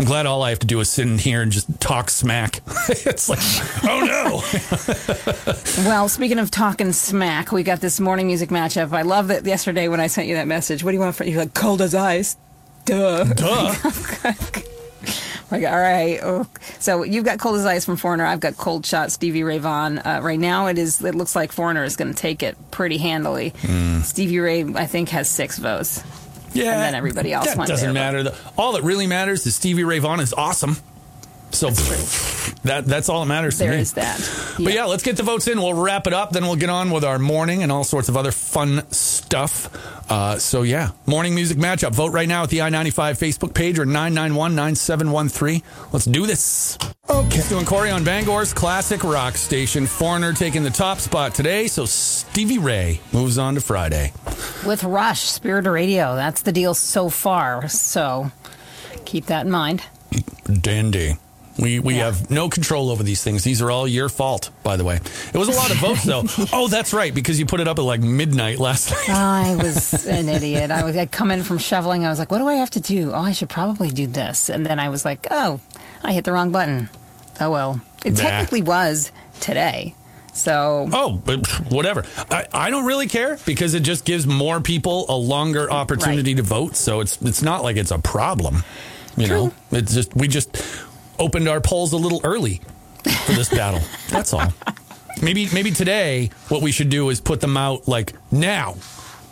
I'm 0.00 0.06
glad 0.06 0.24
all 0.24 0.42
I 0.42 0.48
have 0.48 0.60
to 0.60 0.66
do 0.66 0.80
is 0.80 0.88
sit 0.88 1.06
in 1.06 1.18
here 1.18 1.42
and 1.42 1.52
just 1.52 1.78
talk 1.78 2.08
smack. 2.08 2.62
it's 2.88 3.28
like, 3.28 3.38
oh 3.84 4.00
no. 4.06 5.84
Well, 5.86 6.08
speaking 6.08 6.38
of 6.38 6.50
talking 6.50 6.92
smack, 6.92 7.52
we 7.52 7.62
got 7.62 7.82
this 7.82 8.00
morning 8.00 8.26
music 8.26 8.48
matchup. 8.48 8.94
I 8.94 9.02
love 9.02 9.28
that 9.28 9.44
yesterday 9.44 9.88
when 9.88 10.00
I 10.00 10.06
sent 10.06 10.26
you 10.26 10.36
that 10.36 10.46
message. 10.46 10.82
What 10.82 10.92
do 10.92 10.94
you 10.94 11.00
want 11.00 11.16
for 11.16 11.24
you're 11.24 11.38
like 11.38 11.52
cold 11.52 11.82
as 11.82 11.94
ice? 11.94 12.38
Duh. 12.86 13.24
Duh. 13.24 13.74
Like, 15.50 15.64
all 15.64 15.80
right. 15.80 16.20
Oh. 16.22 16.46
So 16.78 17.02
you've 17.02 17.24
got 17.24 17.40
cold 17.40 17.56
as 17.56 17.66
ice 17.66 17.84
from 17.84 17.96
Foreigner. 17.96 18.24
I've 18.24 18.38
got 18.38 18.56
cold 18.56 18.86
shot 18.86 19.10
Stevie 19.10 19.42
Ray 19.42 19.58
Vaughan. 19.58 19.98
Uh, 19.98 20.20
right 20.22 20.38
now, 20.38 20.68
it 20.68 20.78
is. 20.78 21.02
It 21.02 21.16
looks 21.16 21.34
like 21.34 21.50
Foreigner 21.50 21.82
is 21.82 21.96
going 21.96 22.14
to 22.14 22.16
take 22.16 22.44
it 22.44 22.56
pretty 22.70 22.98
handily. 22.98 23.52
Hmm. 23.62 23.98
Stevie 24.02 24.38
Ray, 24.38 24.62
I 24.62 24.86
think, 24.86 25.08
has 25.08 25.28
six 25.28 25.58
votes. 25.58 26.04
Yeah. 26.52 26.72
And 26.72 26.82
then 26.82 26.94
everybody 26.94 27.32
else 27.32 27.46
That 27.46 27.56
went 27.56 27.68
doesn't 27.68 27.92
there, 27.94 28.02
matter. 28.12 28.22
The- 28.24 28.34
All 28.58 28.72
that 28.72 28.82
really 28.82 29.06
matters 29.06 29.46
is 29.46 29.54
Stevie 29.56 29.84
Ray 29.84 29.98
Vaughan 29.98 30.20
is 30.20 30.32
awesome. 30.32 30.76
So 31.52 31.70
that 32.62 32.84
that's 32.86 33.08
all 33.08 33.20
that 33.22 33.26
matters 33.26 33.58
to 33.58 33.68
me. 33.68 33.76
is 33.78 33.94
that. 33.94 34.18
But 34.56 34.72
yeah, 34.72 34.84
let's 34.84 35.02
get 35.02 35.16
the 35.16 35.24
votes 35.24 35.48
in. 35.48 35.58
We'll 35.60 35.74
wrap 35.74 36.06
it 36.06 36.12
up. 36.12 36.30
Then 36.30 36.44
we'll 36.44 36.54
get 36.54 36.70
on 36.70 36.92
with 36.92 37.02
our 37.02 37.18
morning 37.18 37.64
and 37.64 37.72
all 37.72 37.82
sorts 37.82 38.08
of 38.08 38.16
other 38.16 38.30
fun 38.30 38.88
stuff. 38.92 39.68
Uh, 40.08 40.38
so 40.38 40.62
yeah, 40.62 40.90
morning 41.06 41.34
music 41.34 41.58
matchup. 41.58 41.92
Vote 41.92 42.12
right 42.12 42.28
now 42.28 42.44
at 42.44 42.50
the 42.50 42.62
I 42.62 42.68
95 42.68 43.18
Facebook 43.18 43.52
page 43.52 43.80
or 43.80 43.84
991 43.84 44.54
9713. 44.54 45.62
Let's 45.92 46.04
do 46.04 46.24
this. 46.24 46.78
Okay. 47.08 47.42
Doing 47.48 47.64
Corey 47.66 47.90
on 47.90 48.04
Bangor's 48.04 48.52
classic 48.54 49.02
rock 49.02 49.36
station. 49.36 49.86
Foreigner 49.88 50.32
taking 50.32 50.62
the 50.62 50.70
top 50.70 50.98
spot 50.98 51.34
today. 51.34 51.66
So 51.66 51.84
Stevie 51.84 52.58
Ray 52.58 53.00
moves 53.12 53.38
on 53.38 53.56
to 53.56 53.60
Friday. 53.60 54.12
With 54.66 54.84
Rush, 54.84 55.20
Spirit 55.22 55.66
Radio. 55.66 56.14
That's 56.16 56.42
the 56.42 56.52
deal 56.52 56.74
so 56.74 57.08
far. 57.08 57.68
So 57.68 58.30
keep 59.04 59.26
that 59.26 59.46
in 59.46 59.50
mind. 59.52 59.82
Dandy. 60.60 61.16
We 61.58 61.78
we 61.78 61.96
Yeah. 61.96 62.06
have 62.06 62.30
no 62.30 62.48
control 62.48 62.90
over 62.90 63.02
these 63.02 63.22
things. 63.22 63.44
These 63.44 63.60
are 63.60 63.70
all 63.70 63.86
your 63.86 64.08
fault, 64.08 64.50
by 64.62 64.76
the 64.76 64.84
way. 64.84 64.96
It 65.32 65.36
was 65.36 65.48
a 65.48 65.52
lot 65.52 65.70
of 65.70 65.76
votes 65.78 66.04
though. 66.04 66.24
oh, 66.52 66.68
that's 66.68 66.92
right, 66.94 67.12
because 67.14 67.38
you 67.38 67.44
put 67.44 67.60
it 67.60 67.68
up 67.68 67.78
at 67.78 67.84
like 67.84 68.00
midnight 68.00 68.58
last 68.58 68.90
night. 69.08 69.10
I 69.10 69.56
was 69.56 70.06
an 70.06 70.28
idiot. 70.28 70.70
I 70.70 70.84
was 70.84 70.96
I'd 70.96 71.10
come 71.10 71.30
in 71.30 71.42
from 71.42 71.58
shoveling. 71.58 72.06
I 72.06 72.08
was 72.08 72.18
like, 72.18 72.30
what 72.30 72.38
do 72.38 72.46
I 72.48 72.54
have 72.54 72.70
to 72.70 72.80
do? 72.80 73.12
Oh, 73.12 73.20
I 73.20 73.32
should 73.32 73.50
probably 73.50 73.90
do 73.90 74.06
this. 74.06 74.48
And 74.48 74.64
then 74.64 74.78
I 74.78 74.88
was 74.88 75.04
like, 75.04 75.26
oh, 75.30 75.60
I 76.02 76.12
hit 76.12 76.24
the 76.24 76.32
wrong 76.32 76.50
button. 76.50 76.88
Oh 77.40 77.50
well. 77.50 77.80
It 78.04 78.14
Nah. 78.14 78.20
technically 78.22 78.62
was 78.62 79.12
today. 79.40 79.94
So 80.32 80.88
Oh, 80.92 81.20
but 81.24 81.46
whatever. 81.70 82.04
I, 82.30 82.46
I 82.52 82.70
don't 82.70 82.84
really 82.86 83.08
care 83.08 83.38
because 83.46 83.74
it 83.74 83.80
just 83.80 84.04
gives 84.04 84.26
more 84.26 84.60
people 84.60 85.06
a 85.08 85.16
longer 85.16 85.70
opportunity 85.70 86.32
Right. 86.34 86.36
to 86.38 86.42
vote. 86.42 86.76
So 86.76 87.00
it's 87.00 87.20
it's 87.22 87.42
not 87.42 87.62
like 87.62 87.76
it's 87.76 87.90
a 87.90 87.98
problem. 87.98 88.64
You 89.16 89.26
know, 89.26 89.52
it's 89.72 89.92
just 89.94 90.14
we 90.16 90.28
just 90.28 90.56
opened 91.18 91.48
our 91.48 91.60
polls 91.60 91.92
a 91.92 91.96
little 91.96 92.20
early 92.24 92.60
for 93.26 93.32
this 93.32 93.48
battle. 93.48 93.80
That's 94.08 94.32
all. 94.32 94.52
Maybe 95.20 95.48
maybe 95.52 95.70
today 95.72 96.30
what 96.48 96.62
we 96.62 96.72
should 96.72 96.88
do 96.90 97.10
is 97.10 97.20
put 97.20 97.40
them 97.40 97.56
out 97.56 97.86
like 97.88 98.14
now 98.30 98.74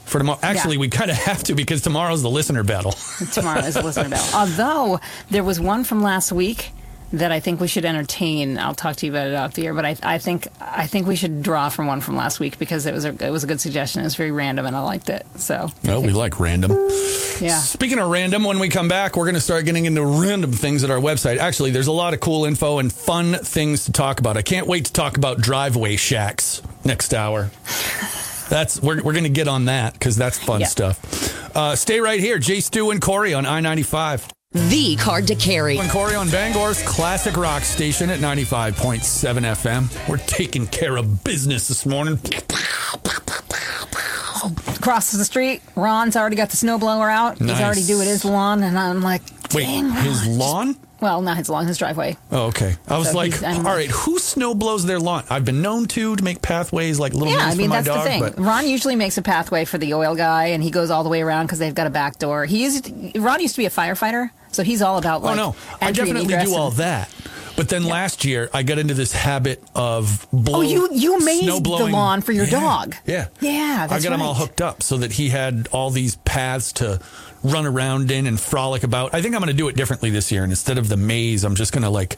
for 0.04 0.18
tomorrow. 0.18 0.38
Actually, 0.42 0.76
we 0.78 0.88
kind 0.88 1.10
of 1.10 1.16
have 1.16 1.42
to 1.44 1.54
because 1.54 1.80
tomorrow's 1.82 2.22
the 2.22 2.30
listener 2.30 2.64
battle. 2.64 2.92
tomorrow 3.32 3.60
is 3.60 3.76
a 3.76 3.82
listener 3.82 4.08
bell. 4.10 4.28
Although 4.34 5.00
there 5.30 5.44
was 5.44 5.60
one 5.60 5.84
from 5.84 6.02
last 6.02 6.32
week 6.32 6.72
that 7.12 7.32
I 7.32 7.40
think 7.40 7.60
we 7.60 7.68
should 7.68 7.84
entertain. 7.86 8.58
I'll 8.58 8.74
talk 8.74 8.96
to 8.96 9.06
you 9.06 9.12
about 9.12 9.28
it 9.28 9.34
off 9.34 9.54
the 9.54 9.66
air, 9.66 9.72
but 9.74 9.84
I, 9.86 9.96
I 10.02 10.18
think 10.18 10.46
I 10.60 10.86
think 10.86 11.06
we 11.06 11.16
should 11.16 11.42
draw 11.42 11.68
from 11.70 11.86
one 11.86 12.00
from 12.02 12.16
last 12.16 12.38
week 12.38 12.58
because 12.58 12.84
it 12.84 12.92
was 12.92 13.04
a 13.06 13.08
it 13.26 13.30
was 13.30 13.44
a 13.44 13.46
good 13.46 13.60
suggestion. 13.60 14.02
It 14.02 14.04
was 14.04 14.14
very 14.16 14.30
random 14.30 14.66
and 14.66 14.76
I 14.76 14.80
liked 14.80 15.08
it. 15.08 15.26
So 15.36 15.70
Oh, 15.86 16.00
we 16.00 16.10
like 16.10 16.38
random. 16.38 16.72
yeah. 17.40 17.60
Speaking 17.60 17.98
of 17.98 18.10
random, 18.10 18.44
when 18.44 18.58
we 18.58 18.68
come 18.68 18.88
back, 18.88 19.16
we're 19.16 19.24
going 19.24 19.34
to 19.36 19.40
start 19.40 19.64
getting 19.64 19.86
into 19.86 20.04
random 20.04 20.52
things 20.52 20.84
at 20.84 20.90
our 20.90 20.98
website. 21.00 21.38
Actually, 21.38 21.70
there's 21.70 21.86
a 21.86 21.92
lot 21.92 22.12
of 22.12 22.20
cool 22.20 22.44
info 22.44 22.78
and 22.78 22.92
fun 22.92 23.34
things 23.34 23.86
to 23.86 23.92
talk 23.92 24.20
about. 24.20 24.36
I 24.36 24.42
can't 24.42 24.66
wait 24.66 24.84
to 24.86 24.92
talk 24.92 25.16
about 25.16 25.40
driveway 25.40 25.96
shacks 25.96 26.60
next 26.84 27.14
hour. 27.14 27.50
That's 28.50 28.80
we're 28.82 29.02
we're 29.02 29.12
going 29.12 29.24
to 29.24 29.30
get 29.30 29.48
on 29.48 29.66
that 29.66 29.92
because 29.94 30.16
that's 30.16 30.38
fun 30.38 30.60
Yeah. 30.60 30.66
stuff. 30.66 31.56
Uh, 31.56 31.74
stay 31.76 32.00
right 32.00 32.20
here, 32.20 32.38
Jay 32.38 32.60
Stu 32.60 32.90
and 32.90 33.00
Corey 33.00 33.32
on 33.34 33.46
I 33.46 33.60
ninety 33.60 33.82
five. 33.82 34.26
The 34.66 34.96
card 34.96 35.28
to 35.28 35.36
carry. 35.36 35.78
And 35.78 35.88
Corey 35.88 36.16
on 36.16 36.28
Bangor's 36.30 36.82
classic 36.82 37.36
rock 37.36 37.62
station 37.62 38.10
at 38.10 38.18
95.7 38.18 39.00
FM. 39.44 40.08
We're 40.08 40.16
taking 40.18 40.66
care 40.66 40.96
of 40.96 41.22
business 41.22 41.68
this 41.68 41.86
morning. 41.86 42.18
Across 44.76 45.12
the 45.12 45.24
street, 45.24 45.62
Ron's 45.76 46.16
already 46.16 46.36
got 46.36 46.50
the 46.50 46.56
snowblower 46.56 47.10
out. 47.10 47.40
Nice. 47.40 47.56
He's 47.56 47.64
already 47.64 47.84
doing 47.84 48.08
his 48.08 48.24
lawn, 48.24 48.62
and 48.64 48.76
I'm 48.78 49.00
like, 49.00 49.22
Wait, 49.54 49.64
dang, 49.64 49.90
his 49.90 50.26
lawn? 50.26 50.76
Well, 51.00 51.22
not 51.22 51.36
his 51.36 51.48
lawn, 51.48 51.66
his 51.68 51.78
driveway. 51.78 52.16
Oh, 52.32 52.46
okay. 52.46 52.74
I 52.88 52.98
was 52.98 53.10
So 53.10 53.16
like, 53.16 53.32
he's- 53.32 53.42
I'm- 53.44 53.64
all 53.66 53.74
right, 53.74 53.88
who 53.90 54.18
snow 54.18 54.54
blows 54.54 54.84
their 54.86 54.98
lawn? 54.98 55.22
I've 55.30 55.44
been 55.44 55.62
known 55.62 55.86
to 55.88 56.16
to 56.16 56.24
make 56.24 56.42
pathways 56.42 56.98
like 56.98 57.14
little 57.14 57.28
Yeah, 57.32 57.46
I 57.46 57.54
mean 57.54 57.66
for 57.68 57.76
my 57.76 57.82
that's 57.82 57.86
dog, 57.86 57.98
the 58.04 58.10
thing. 58.10 58.20
but 58.20 58.38
Ron 58.40 58.66
usually 58.66 58.96
makes 58.96 59.16
a 59.18 59.22
pathway 59.22 59.64
for 59.64 59.78
the 59.78 59.94
oil 59.94 60.16
guy, 60.16 60.46
and 60.46 60.62
he 60.62 60.70
goes 60.70 60.90
all 60.90 61.04
the 61.04 61.08
way 61.08 61.22
around 61.22 61.46
because 61.46 61.60
they've 61.60 61.74
got 61.74 61.86
a 61.86 61.90
back 61.90 62.18
door. 62.18 62.44
He 62.46 62.64
used 62.64 62.90
Ron 63.16 63.40
used 63.40 63.54
to 63.54 63.60
be 63.60 63.66
a 63.66 63.70
firefighter, 63.70 64.30
so 64.52 64.62
he's 64.62 64.82
all 64.82 64.98
about 64.98 65.22
oh 65.22 65.34
no, 65.34 65.56
I 65.80 65.92
definitely 65.92 66.36
do 66.44 66.54
all 66.54 66.70
that. 66.72 67.12
But 67.56 67.68
then 67.70 67.82
last 67.84 68.24
year, 68.24 68.48
I 68.54 68.62
got 68.62 68.78
into 68.78 68.94
this 68.94 69.12
habit 69.12 69.60
of 69.74 70.28
blow, 70.32 70.58
Oh, 70.58 70.60
you 70.60 70.88
you 70.92 71.18
made 71.24 71.42
snow 71.42 71.58
the 71.58 71.86
lawn 71.86 72.20
for 72.20 72.30
your 72.30 72.44
Yeah, 72.44 72.50
dog. 72.60 72.94
Yeah, 73.04 73.26
yeah. 73.40 73.88
I 73.90 73.98
got 74.00 74.12
him 74.12 74.22
all 74.22 74.34
hooked 74.34 74.60
up 74.60 74.80
so 74.80 74.98
that 74.98 75.10
he 75.10 75.28
had 75.30 75.66
all 75.72 75.90
these 75.90 76.14
paths 76.16 76.72
to 76.74 77.00
run 77.42 77.66
around 77.66 78.12
in 78.12 78.28
and 78.28 78.38
frolic 78.38 78.84
about. 78.84 79.12
I 79.12 79.22
think 79.22 79.34
I'm 79.34 79.40
going 79.40 79.50
to 79.50 79.56
do 79.56 79.66
it 79.66 79.74
differently 79.74 80.10
this 80.10 80.30
year, 80.30 80.44
and 80.44 80.52
instead 80.52 80.78
of 80.78 80.88
the 80.88 80.96
maze, 80.96 81.42
I'm 81.42 81.56
just 81.56 81.72
going 81.72 81.82
to 81.82 81.90
like. 81.90 82.16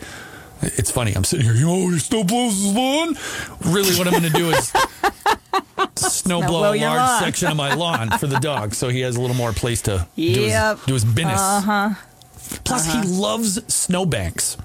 It's 0.63 0.91
funny. 0.91 1.15
I'm 1.15 1.25
sitting 1.25 1.47
here. 1.47 1.55
Oh, 1.67 1.89
he 1.89 1.99
still 2.01 2.23
blows 2.23 2.53
his 2.53 2.75
lawn. 2.75 3.17
Really, 3.65 3.97
what 3.97 4.07
I'm 4.07 4.13
going 4.13 4.31
to 4.31 4.39
do 4.39 4.51
is 4.51 4.71
snow 5.97 6.41
blow 6.41 6.49
blow 6.49 6.73
a 6.75 6.77
large 6.81 6.99
lawn. 6.99 7.23
section 7.23 7.49
of 7.49 7.57
my 7.57 7.73
lawn 7.75 8.11
for 8.19 8.27
the 8.27 8.39
dog, 8.41 8.75
so 8.75 8.89
he 8.89 9.01
has 9.01 9.17
a 9.17 9.21
little 9.23 9.37
more 9.37 9.53
place 9.55 9.81
to 9.83 10.07
do 10.17 10.23
his 10.23 10.85
do 10.87 10.93
his 10.93 11.05
business. 11.07 11.41
Uh 11.41 11.61
huh. 11.63 11.91
Plus, 12.71 12.89
Uh-huh. 12.89 13.03
he 13.03 13.09
loves 13.09 13.61
snowbanks. 13.73 14.57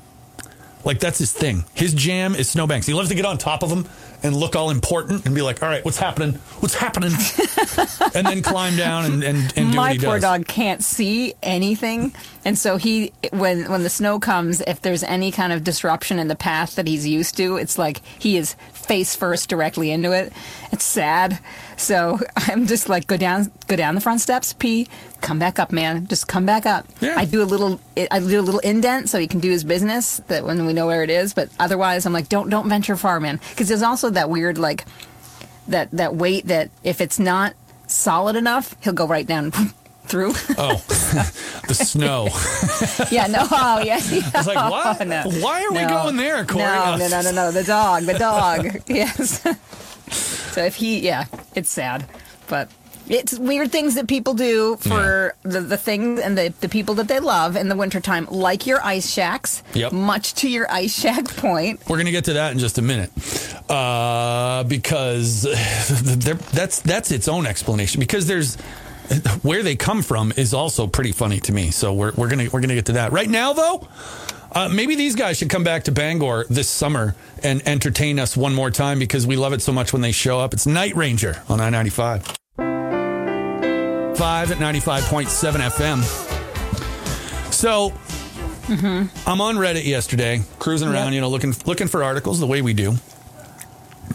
Like 0.83 0.99
that's 0.99 1.17
his 1.17 1.31
thing. 1.33 1.65
His 1.73 1.93
jam 1.93 2.35
is 2.35 2.47
snowbanks. 2.49 2.85
He 2.85 2.93
loves 2.93 3.09
to 3.09 3.15
get 3.15 3.25
on 3.25 3.37
top 3.39 3.63
of 3.63 3.69
them 3.69 3.87
and 4.23 4.35
look 4.35 4.55
all 4.55 4.69
important 4.69 5.25
and 5.25 5.35
be 5.35 5.41
like, 5.41 5.61
"All 5.61 5.69
right, 5.69 5.83
what's 5.83 5.97
happening? 5.97 6.33
What's 6.59 6.75
happening?" 6.75 7.11
and 8.15 8.25
then 8.25 8.41
climb 8.41 8.75
down 8.75 9.05
and 9.05 9.23
and, 9.23 9.53
and 9.57 9.71
do 9.71 9.77
My 9.77 9.97
poor 9.97 10.15
does. 10.15 10.21
dog 10.21 10.47
can't 10.47 10.83
see 10.83 11.33
anything, 11.43 12.13
and 12.43 12.57
so 12.57 12.77
he 12.77 13.11
when 13.31 13.69
when 13.69 13.83
the 13.83 13.89
snow 13.89 14.19
comes, 14.19 14.61
if 14.61 14.81
there's 14.81 15.03
any 15.03 15.31
kind 15.31 15.53
of 15.53 15.63
disruption 15.63 16.19
in 16.19 16.27
the 16.27 16.35
path 16.35 16.75
that 16.75 16.87
he's 16.87 17.07
used 17.07 17.37
to, 17.37 17.57
it's 17.57 17.77
like 17.77 18.01
he 18.19 18.37
is 18.37 18.55
face 18.73 19.15
first 19.15 19.49
directly 19.49 19.91
into 19.91 20.11
it. 20.11 20.31
It's 20.71 20.83
sad. 20.83 21.39
So 21.77 22.19
I'm 22.35 22.67
just 22.67 22.89
like 22.89 23.07
go 23.07 23.17
down 23.17 23.51
go 23.67 23.75
down 23.75 23.95
the 23.95 24.01
front 24.01 24.21
steps, 24.21 24.53
pee, 24.53 24.87
come 25.21 25.39
back 25.39 25.59
up, 25.59 25.71
man. 25.71 26.07
Just 26.07 26.27
come 26.27 26.45
back 26.45 26.65
up. 26.65 26.85
Yeah. 27.01 27.15
I 27.17 27.25
do 27.25 27.41
a 27.41 27.45
little 27.45 27.79
I 28.11 28.19
do 28.19 28.39
a 28.39 28.41
little 28.41 28.59
indent 28.59 29.09
so 29.09 29.19
he 29.19 29.27
can 29.27 29.39
do 29.39 29.49
his 29.49 29.63
business 29.63 30.21
that 30.27 30.43
when 30.45 30.65
we 30.65 30.73
know 30.73 30.85
where 30.85 31.03
it 31.03 31.09
is. 31.09 31.33
But 31.33 31.49
otherwise, 31.59 32.05
I'm 32.05 32.13
like 32.13 32.29
don't 32.29 32.49
don't 32.49 32.69
venture 32.69 32.95
far, 32.95 33.19
man, 33.19 33.39
because 33.49 33.67
there's 33.67 33.81
also 33.81 34.04
that 34.13 34.29
weird 34.29 34.57
like 34.57 34.85
that 35.67 35.91
that 35.91 36.15
weight 36.15 36.47
that 36.47 36.69
if 36.83 37.01
it's 37.01 37.19
not 37.19 37.53
solid 37.87 38.35
enough, 38.35 38.75
he'll 38.81 38.93
go 38.93 39.07
right 39.07 39.25
down 39.25 39.51
through. 40.05 40.33
Oh, 40.57 40.83
the 41.67 41.73
snow. 41.73 42.29
yeah, 43.11 43.27
no, 43.27 43.47
oh 43.51 43.81
yeah. 43.83 43.99
yeah. 44.09 44.21
It's 44.35 44.47
like, 44.47 44.69
what? 44.71 45.01
Oh, 45.01 45.03
no. 45.03 45.23
Why 45.41 45.63
are 45.63 45.71
we 45.71 45.85
going 45.85 46.17
there, 46.17 46.45
Corey? 46.45 46.63
No, 46.63 46.97
no, 46.97 47.07
no, 47.07 47.21
no, 47.21 47.31
no. 47.31 47.51
The 47.51 47.63
dog, 47.63 48.03
the 48.03 48.17
dog. 48.17 48.83
yes. 48.87 49.41
so 50.53 50.63
if 50.63 50.75
he, 50.75 50.99
yeah, 50.99 51.25
it's 51.55 51.69
sad, 51.69 52.05
but 52.47 52.69
it's 53.07 53.37
weird 53.37 53.71
things 53.71 53.95
that 53.95 54.07
people 54.07 54.33
do 54.33 54.77
for 54.77 55.35
the, 55.43 55.61
the 55.61 55.77
things 55.77 56.19
and 56.19 56.37
the, 56.37 56.53
the 56.61 56.69
people 56.69 56.95
that 56.95 57.07
they 57.07 57.19
love 57.19 57.55
in 57.55 57.69
the 57.69 57.75
wintertime, 57.75 58.27
like 58.29 58.65
your 58.65 58.81
ice 58.83 59.09
shacks. 59.09 59.63
Yep. 59.73 59.91
Much 59.91 60.33
to 60.35 60.49
your 60.49 60.69
ice 60.71 60.97
shack 60.99 61.25
point. 61.37 61.81
We're 61.87 61.97
going 61.97 62.05
to 62.07 62.11
get 62.11 62.25
to 62.25 62.33
that 62.33 62.51
in 62.51 62.59
just 62.59 62.77
a 62.77 62.81
minute, 62.81 63.11
uh, 63.69 64.63
because 64.63 65.43
that's 66.51 66.79
that's 66.81 67.11
its 67.11 67.27
own 67.27 67.45
explanation. 67.45 67.99
Because 67.99 68.27
there's 68.27 68.55
where 69.43 69.63
they 69.63 69.75
come 69.75 70.01
from 70.01 70.33
is 70.35 70.53
also 70.53 70.87
pretty 70.87 71.11
funny 71.11 71.39
to 71.41 71.51
me. 71.51 71.71
So 71.71 71.93
we're 71.93 72.11
we're 72.13 72.29
gonna 72.29 72.49
we're 72.51 72.61
gonna 72.61 72.75
get 72.75 72.87
to 72.87 72.93
that 72.93 73.11
right 73.11 73.29
now, 73.29 73.53
though. 73.53 73.87
Uh, 74.51 74.69
maybe 74.69 74.95
these 74.95 75.15
guys 75.15 75.37
should 75.37 75.49
come 75.49 75.65
back 75.65 75.83
to 75.83 75.91
Bangor 75.91 76.45
this 76.49 76.69
summer 76.69 77.13
and 77.43 77.61
entertain 77.67 78.19
us 78.19 78.37
one 78.37 78.53
more 78.53 78.71
time 78.71 78.99
because 78.99 79.27
we 79.27 79.35
love 79.35 79.51
it 79.51 79.61
so 79.61 79.73
much 79.73 79.91
when 79.91 80.01
they 80.01 80.13
show 80.13 80.39
up. 80.39 80.53
It's 80.53 80.65
Night 80.65 80.95
Ranger 80.95 81.41
on 81.49 81.59
I 81.59 81.69
ninety 81.69 81.89
five. 84.17 84.47
Five 84.47 84.51
at 84.51 84.59
ninety 84.59 84.79
five 84.79 85.03
point 85.03 85.29
seven 85.29 85.61
FM. 85.61 86.01
So 87.51 87.91
mm-hmm. 88.67 89.29
I'm 89.29 89.41
on 89.41 89.55
Reddit 89.55 89.85
yesterday, 89.85 90.41
cruising 90.59 90.87
around, 90.89 91.05
Yep. 91.07 91.13
you 91.13 91.21
know, 91.21 91.29
looking 91.29 91.53
looking 91.65 91.87
for 91.87 92.03
articles 92.03 92.39
the 92.39 92.47
way 92.47 92.61
we 92.61 92.73
do. 92.73 92.95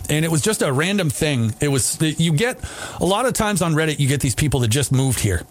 And 0.09 0.25
it 0.25 0.30
was 0.30 0.42
just 0.42 0.62
a 0.62 0.73
random 0.73 1.11
thing. 1.11 1.54
It 1.61 1.69
was 1.69 2.00
you 2.00 2.33
get 2.33 2.59
a 3.00 3.04
lot 3.04 3.26
of 3.26 3.33
times 3.35 3.62
on 3.62 3.75
Reddit 3.75 3.99
you 3.99 4.09
get 4.09 4.21
these 4.21 4.35
people 4.35 4.61
that 4.61 4.69
just 4.69 4.92
moved 4.92 5.21
here. 5.21 5.42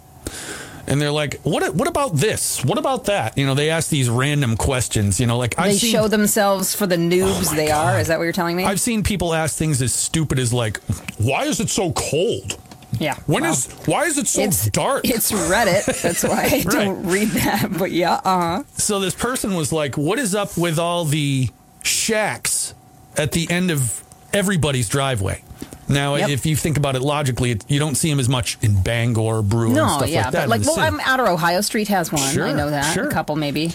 And 0.88 1.00
they're 1.00 1.12
like, 1.12 1.39
"What 1.41 1.75
what 1.75 1.88
about 1.88 2.15
this? 2.15 2.63
What 2.65 2.77
about 2.79 3.06
that?" 3.06 3.38
You 3.38 3.46
know, 3.46 3.53
they 3.53 3.70
ask 3.70 3.89
these 3.89 4.10
random 4.10 4.58
questions, 4.58 5.20
you 5.20 5.27
know, 5.27 5.38
like 5.38 5.56
They 5.56 5.63
I've 5.63 5.75
seen 5.75 5.91
show 5.91 6.08
themselves 6.08 6.75
for 6.75 6.88
the 6.88 6.96
oh 6.96 6.98
noobs 6.98 7.51
Oh 7.51 7.56
they 7.56 7.68
God. 7.68 7.96
are. 7.96 8.00
Is 8.00 8.08
that 8.08 8.18
what 8.18 8.24
you're 8.24 8.34
telling 8.34 8.56
me? 8.56 8.65
I've 8.65 8.82
seen 8.82 9.03
people 9.03 9.34
ask 9.34 9.56
things 9.56 9.82
as 9.82 9.94
stupid 9.94 10.39
as 10.39 10.51
like, 10.51 10.79
"Why 11.18 11.46
is 11.46 11.60
it 11.60 11.70
so 11.70 11.91
cold? 11.91 12.58
Yeah. 13.00 13.15
When 13.25 13.44
is 13.46 13.68
why 13.86 14.06
is 14.06 14.18
it 14.18 14.27
so 14.27 14.41
it's 14.41 14.68
dark?" 14.70 15.01
It's 15.06 15.32
Reddit. 15.32 16.01
That's 16.01 16.24
why 16.24 16.50
I 16.51 16.62
don't 16.70 17.06
read 17.08 17.29
that. 17.29 17.70
But 17.77 17.91
yeah, 17.91 18.15
uh 18.24 18.39
huh. 18.39 18.63
So 18.77 19.00
this 19.00 19.15
person 19.15 19.56
was 19.56 19.72
like, 19.72 19.98
"What 19.98 20.20
is 20.20 20.36
up 20.36 20.58
with 20.58 20.77
all 20.79 21.06
the 21.06 21.50
shacks 21.84 22.74
at 23.18 23.32
the 23.32 23.50
end 23.50 23.72
of 23.72 24.03
everybody's 24.34 24.89
driveway?" 24.89 25.44
Now, 25.91 26.18
Yep. 26.18 26.29
if 26.29 26.46
you 26.46 26.56
think 26.56 26.77
about 26.77 26.96
it 26.96 27.01
logically, 27.01 27.50
it, 27.51 27.65
you 27.68 27.79
don't 27.79 27.96
see 27.96 28.12
them 28.12 28.20
as 28.20 28.29
much 28.29 28.60
in 28.62 28.79
Bangor, 28.84 29.41
Brewer, 29.41 29.65
and 29.65 29.74
No, 29.75 29.88
stuff 29.98 30.08
yeah, 30.10 30.25
like 30.25 30.32
that. 30.34 30.41
but 30.41 30.50
like, 30.50 30.62
well, 30.62 30.75
city. 30.75 30.86
I'm 30.86 31.00
outer 31.00 31.27
Ohio 31.27 31.62
Street 31.62 31.88
has 31.88 32.12
one. 32.12 32.22
Sure, 32.32 32.46
I 32.46 32.53
know 32.53 32.70
that. 32.70 32.94
sure. 32.94 33.08
A 33.08 33.12
couple 33.12 33.36
maybe. 33.36 33.72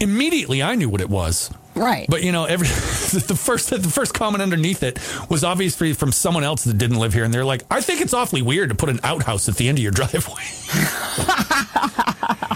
Immediately, 0.00 0.60
I 0.62 0.74
knew 0.74 0.88
what 0.88 1.00
it 1.00 1.08
was. 1.08 1.50
Right. 1.76 2.06
But 2.08 2.22
you 2.22 2.32
know, 2.32 2.46
every 2.46 2.66
the 3.26 3.36
first 3.36 3.70
the 3.70 3.78
first 3.80 4.14
comment 4.14 4.42
underneath 4.42 4.82
it 4.82 4.98
was 5.28 5.44
obviously 5.44 5.92
from 5.92 6.10
someone 6.10 6.42
else 6.42 6.64
that 6.64 6.78
didn't 6.78 6.98
live 6.98 7.12
here, 7.12 7.24
and 7.24 7.32
they're 7.32 7.44
like, 7.44 7.62
"I 7.70 7.82
think 7.82 8.00
it's 8.00 8.14
awfully 8.14 8.42
weird 8.42 8.70
to 8.70 8.74
put 8.74 8.88
an 8.88 8.98
outhouse 9.04 9.48
at 9.48 9.56
the 9.56 9.68
end 9.68 9.78
of 9.78 9.82
your 9.82 9.92
driveway." 9.92 10.42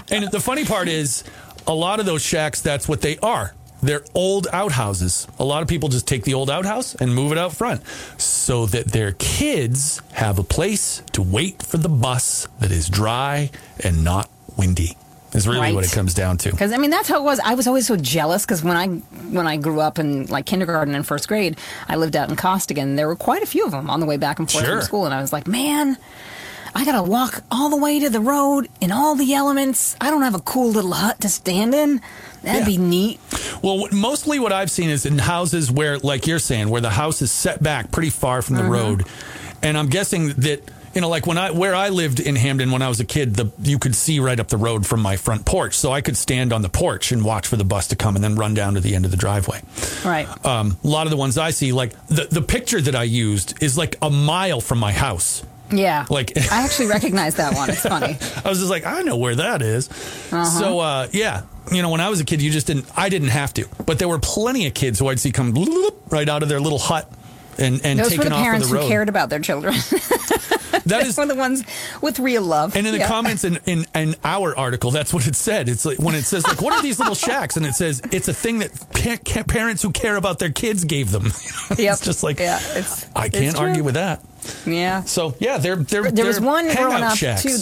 and 0.11 0.31
the 0.31 0.41
funny 0.41 0.65
part 0.65 0.87
is, 0.87 1.23
a 1.67 1.73
lot 1.73 1.99
of 1.99 2.05
those 2.05 2.23
shacks, 2.23 2.61
that's 2.61 2.87
what 2.87 3.01
they 3.01 3.17
are. 3.19 3.53
They're 3.83 4.03
old 4.13 4.47
outhouses. 4.53 5.27
A 5.39 5.43
lot 5.43 5.61
of 5.63 5.67
people 5.67 5.89
just 5.89 6.07
take 6.07 6.23
the 6.23 6.35
old 6.35 6.49
outhouse 6.49 6.93
and 6.95 7.13
move 7.13 7.31
it 7.31 7.37
out 7.37 7.53
front 7.53 7.81
so 8.19 8.67
that 8.67 8.87
their 8.91 9.13
kids 9.13 10.01
have 10.13 10.37
a 10.37 10.43
place 10.43 11.01
to 11.13 11.21
wait 11.21 11.63
for 11.63 11.77
the 11.77 11.89
bus 11.89 12.47
that 12.59 12.71
is 12.71 12.89
dry 12.89 13.49
and 13.83 14.03
not 14.03 14.29
windy. 14.55 14.97
Is 15.33 15.47
really 15.47 15.59
Right. 15.61 15.73
what 15.75 15.85
it 15.85 15.91
comes 15.91 16.13
down 16.13 16.37
to. 16.39 16.51
Because 16.51 16.73
I 16.73 16.77
mean 16.77 16.89
that's 16.89 17.07
how 17.07 17.17
it 17.17 17.23
was. 17.23 17.39
I 17.39 17.53
was 17.53 17.65
always 17.67 17.87
so 17.87 17.95
jealous 17.95 18.45
because 18.45 18.63
when 18.63 18.75
I 18.75 18.87
when 18.87 19.47
I 19.47 19.55
grew 19.57 19.79
up 19.79 19.97
in 19.97 20.25
like 20.27 20.45
kindergarten 20.45 20.93
and 20.93 21.05
first 21.07 21.27
grade, 21.27 21.57
I 21.87 21.95
lived 21.95 22.15
out 22.15 22.29
in 22.29 22.35
Costigan. 22.35 22.95
There 22.97 23.07
were 23.07 23.15
quite 23.15 23.41
a 23.41 23.45
few 23.45 23.65
of 23.65 23.71
them 23.71 23.89
on 23.89 23.99
the 24.01 24.05
way 24.05 24.17
back 24.17 24.39
and 24.39 24.51
forth 24.51 24.65
Sure. 24.65 24.75
from 24.77 24.85
school, 24.85 25.05
and 25.05 25.13
I 25.13 25.21
was 25.21 25.31
like, 25.33 25.47
man. 25.47 25.97
I 26.73 26.85
gotta 26.85 27.03
walk 27.03 27.43
all 27.51 27.69
the 27.69 27.75
way 27.75 27.99
to 27.99 28.09
the 28.09 28.21
road 28.21 28.69
in 28.79 28.93
all 28.93 29.15
the 29.15 29.33
elements. 29.33 29.97
I 29.99 30.09
don't 30.09 30.21
have 30.21 30.35
a 30.35 30.39
cool 30.39 30.71
little 30.71 30.93
hut 30.93 31.19
to 31.19 31.27
stand 31.27 31.75
in. 31.75 31.99
That'd 32.43 32.61
Yeah. 32.61 32.65
be 32.65 32.77
neat. 32.77 33.19
Well, 33.61 33.89
mostly 33.91 34.39
what 34.39 34.53
I've 34.53 34.71
seen 34.71 34.89
is 34.89 35.05
in 35.05 35.17
houses 35.17 35.69
where, 35.69 35.99
like 35.99 36.27
you're 36.27 36.39
saying, 36.39 36.69
where 36.69 36.79
the 36.79 36.91
house 36.91 37.21
is 37.21 37.29
set 37.29 37.61
back 37.61 37.91
pretty 37.91 38.09
far 38.09 38.41
from 38.41 38.55
the 38.55 38.61
mm-hmm. 38.61 38.71
road, 38.71 39.05
and 39.61 39.77
I'm 39.77 39.87
guessing 39.89 40.29
that 40.37 40.61
you 40.93 41.01
know, 41.01 41.09
like 41.09 41.25
when 41.25 41.37
I 41.37 41.51
where 41.51 41.73
I 41.73 41.89
lived 41.89 42.19
in 42.19 42.35
Hampden 42.35 42.71
when 42.71 42.81
I 42.81 42.89
was 42.89 42.99
a 42.99 43.05
kid, 43.05 43.35
the 43.35 43.51
you 43.61 43.79
could 43.79 43.95
see 43.95 44.19
right 44.19 44.39
up 44.39 44.47
the 44.47 44.57
road 44.57 44.85
from 44.85 45.01
my 45.01 45.15
front 45.17 45.45
porch, 45.45 45.75
so 45.75 45.91
I 45.91 46.01
could 46.01 46.17
stand 46.17 46.51
on 46.53 46.61
the 46.61 46.69
porch 46.69 47.11
and 47.11 47.23
watch 47.23 47.47
for 47.47 47.55
the 47.55 47.63
bus 47.63 47.87
to 47.89 47.95
come, 47.95 48.15
and 48.15 48.23
then 48.23 48.35
run 48.35 48.53
down 48.53 48.73
to 48.75 48.79
the 48.79 48.95
end 48.95 49.05
of 49.05 49.11
the 49.11 49.17
driveway. 49.17 49.61
Right. 50.05 50.27
Um, 50.45 50.77
a 50.83 50.87
lot 50.87 51.07
of 51.07 51.11
the 51.11 51.17
ones 51.17 51.37
I 51.37 51.51
see, 51.51 51.71
like 51.71 51.91
the 52.07 52.27
the 52.29 52.41
picture 52.41 52.81
that 52.81 52.95
I 52.95 53.03
used, 53.03 53.61
is 53.63 53.77
like 53.77 53.95
a 54.01 54.09
mile 54.09 54.61
from 54.61 54.79
my 54.79 54.91
house. 54.91 55.43
Yeah. 55.71 56.05
Like- 56.09 56.33
I 56.51 56.63
actually 56.63 56.87
recognize 56.87 57.35
that 57.35 57.53
one. 57.53 57.69
It's 57.69 57.81
funny. 57.83 58.17
I 58.45 58.49
was 58.49 58.59
just 58.59 58.69
like, 58.69 58.85
I 58.85 59.03
know 59.03 59.15
where 59.15 59.35
that 59.35 59.61
is. 59.61 59.89
Uh-huh. 59.89 60.43
So, 60.43 60.79
uh, 60.79 61.07
yeah, 61.13 61.43
you 61.71 61.81
know, 61.81 61.89
when 61.89 62.01
I 62.01 62.09
was 62.09 62.19
a 62.19 62.25
kid, 62.25 62.41
you 62.41 62.51
just 62.51 62.67
didn't, 62.67 62.85
I 62.97 63.07
didn't 63.07 63.29
have 63.29 63.53
to. 63.53 63.67
But 63.85 63.97
there 63.97 64.09
were 64.09 64.19
plenty 64.19 64.67
of 64.67 64.73
kids 64.73 64.99
who 64.99 65.07
I'd 65.07 65.19
see 65.19 65.31
come 65.31 65.53
right 66.09 66.27
out 66.27 66.43
of 66.43 66.49
their 66.49 66.59
little 66.59 66.79
hut 66.79 67.09
and, 67.57 67.81
and 67.85 67.99
Those 67.99 68.17
were 68.17 68.23
the 68.23 68.29
parents 68.31 68.69
the 68.69 68.79
who 68.79 68.87
cared 68.87 69.09
about 69.09 69.29
their 69.29 69.39
children. 69.39 69.73
that 70.85 71.03
is, 71.05 71.17
one 71.17 71.29
of 71.29 71.35
the 71.35 71.39
ones 71.39 71.63
with 72.01 72.19
real 72.19 72.41
love. 72.41 72.75
and 72.75 72.85
in 72.87 72.93
the 72.93 72.99
Yeah. 72.99 73.07
comments 73.07 73.43
in, 73.43 73.59
in, 73.65 73.85
in 73.93 74.15
our 74.23 74.55
article, 74.57 74.91
that's 74.91 75.13
what 75.13 75.27
it 75.27 75.35
said. 75.35 75.69
It's 75.69 75.85
like 75.85 75.99
when 75.99 76.15
it 76.15 76.23
says, 76.23 76.45
like, 76.47 76.61
what 76.61 76.73
are 76.73 76.81
these 76.81 76.99
little 76.99 77.15
shacks? 77.15 77.57
And 77.57 77.65
it 77.65 77.73
says, 77.73 78.01
it's 78.11 78.27
a 78.27 78.33
thing 78.33 78.59
that 78.59 78.71
pa- 78.93 79.17
ca- 79.25 79.43
parents 79.43 79.81
who 79.83 79.91
care 79.91 80.15
about 80.15 80.39
their 80.39 80.51
kids 80.51 80.83
gave 80.85 81.11
them. 81.11 81.31
Yep. 81.77 81.93
it's 81.93 82.05
just 82.05 82.21
like, 82.23 82.39
yeah, 82.39 82.59
I 83.15 83.29
can't 83.29 83.57
argue 83.57 83.83
with 83.83 83.93
that. 83.95 84.21
Yeah. 84.65 85.03
So, 85.03 85.35
yeah, 85.39 85.57
they're, 85.57 85.75
they're, 85.77 86.11
there 86.11 86.25
was 86.25 86.37
they're 86.39 86.45
one 86.45 86.65
growing 86.75 87.03
up 87.03 87.17
shacks. 87.17 87.43
too 87.43 87.57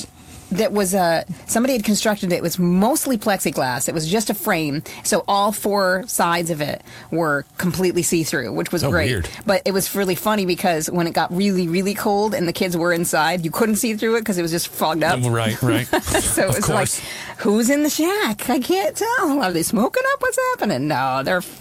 that 0.51 0.71
was 0.71 0.93
a 0.93 1.25
somebody 1.47 1.73
had 1.73 1.83
constructed 1.83 2.31
it. 2.31 2.35
It 2.37 2.41
was 2.43 2.57
mostly 2.59 3.17
plexiglass. 3.17 3.87
It 3.87 3.93
was 3.93 4.09
just 4.09 4.29
a 4.29 4.33
frame, 4.33 4.83
so 5.03 5.23
all 5.27 5.51
four 5.51 6.03
sides 6.07 6.49
of 6.49 6.61
it 6.61 6.81
were 7.11 7.45
completely 7.57 8.01
see 8.03 8.23
through, 8.23 8.53
which 8.53 8.71
was 8.71 8.83
Oh, 8.83 8.89
great. 8.91 9.09
weird. 9.11 9.29
But 9.45 9.61
it 9.65 9.71
was 9.71 9.93
really 9.95 10.15
funny 10.15 10.45
because 10.45 10.89
when 10.89 11.07
it 11.07 11.13
got 11.13 11.35
really, 11.35 11.67
really 11.67 11.93
cold 11.93 12.33
and 12.33 12.47
the 12.47 12.53
kids 12.53 12.75
were 12.75 12.91
inside, 12.93 13.45
you 13.45 13.51
couldn't 13.51 13.75
see 13.75 13.93
through 13.95 14.15
it 14.17 14.21
because 14.21 14.37
it 14.37 14.41
was 14.41 14.51
just 14.51 14.67
fogged 14.69 15.03
up. 15.03 15.19
Mm, 15.19 15.33
right, 15.33 15.61
right. 15.61 15.87
So 16.29 16.43
it 16.43 16.47
was 16.55 16.65
course. 16.65 16.99
like, 17.01 17.37
who's 17.39 17.69
in 17.69 17.83
the 17.83 17.89
shack? 17.89 18.49
I 18.49 18.59
can't 18.59 18.95
tell. 18.95 19.41
Are 19.41 19.51
they 19.51 19.63
smoking 19.63 20.03
up? 20.13 20.21
What's 20.21 20.37
happening? 20.51 20.87
No, 20.87 21.21
they're. 21.23 21.41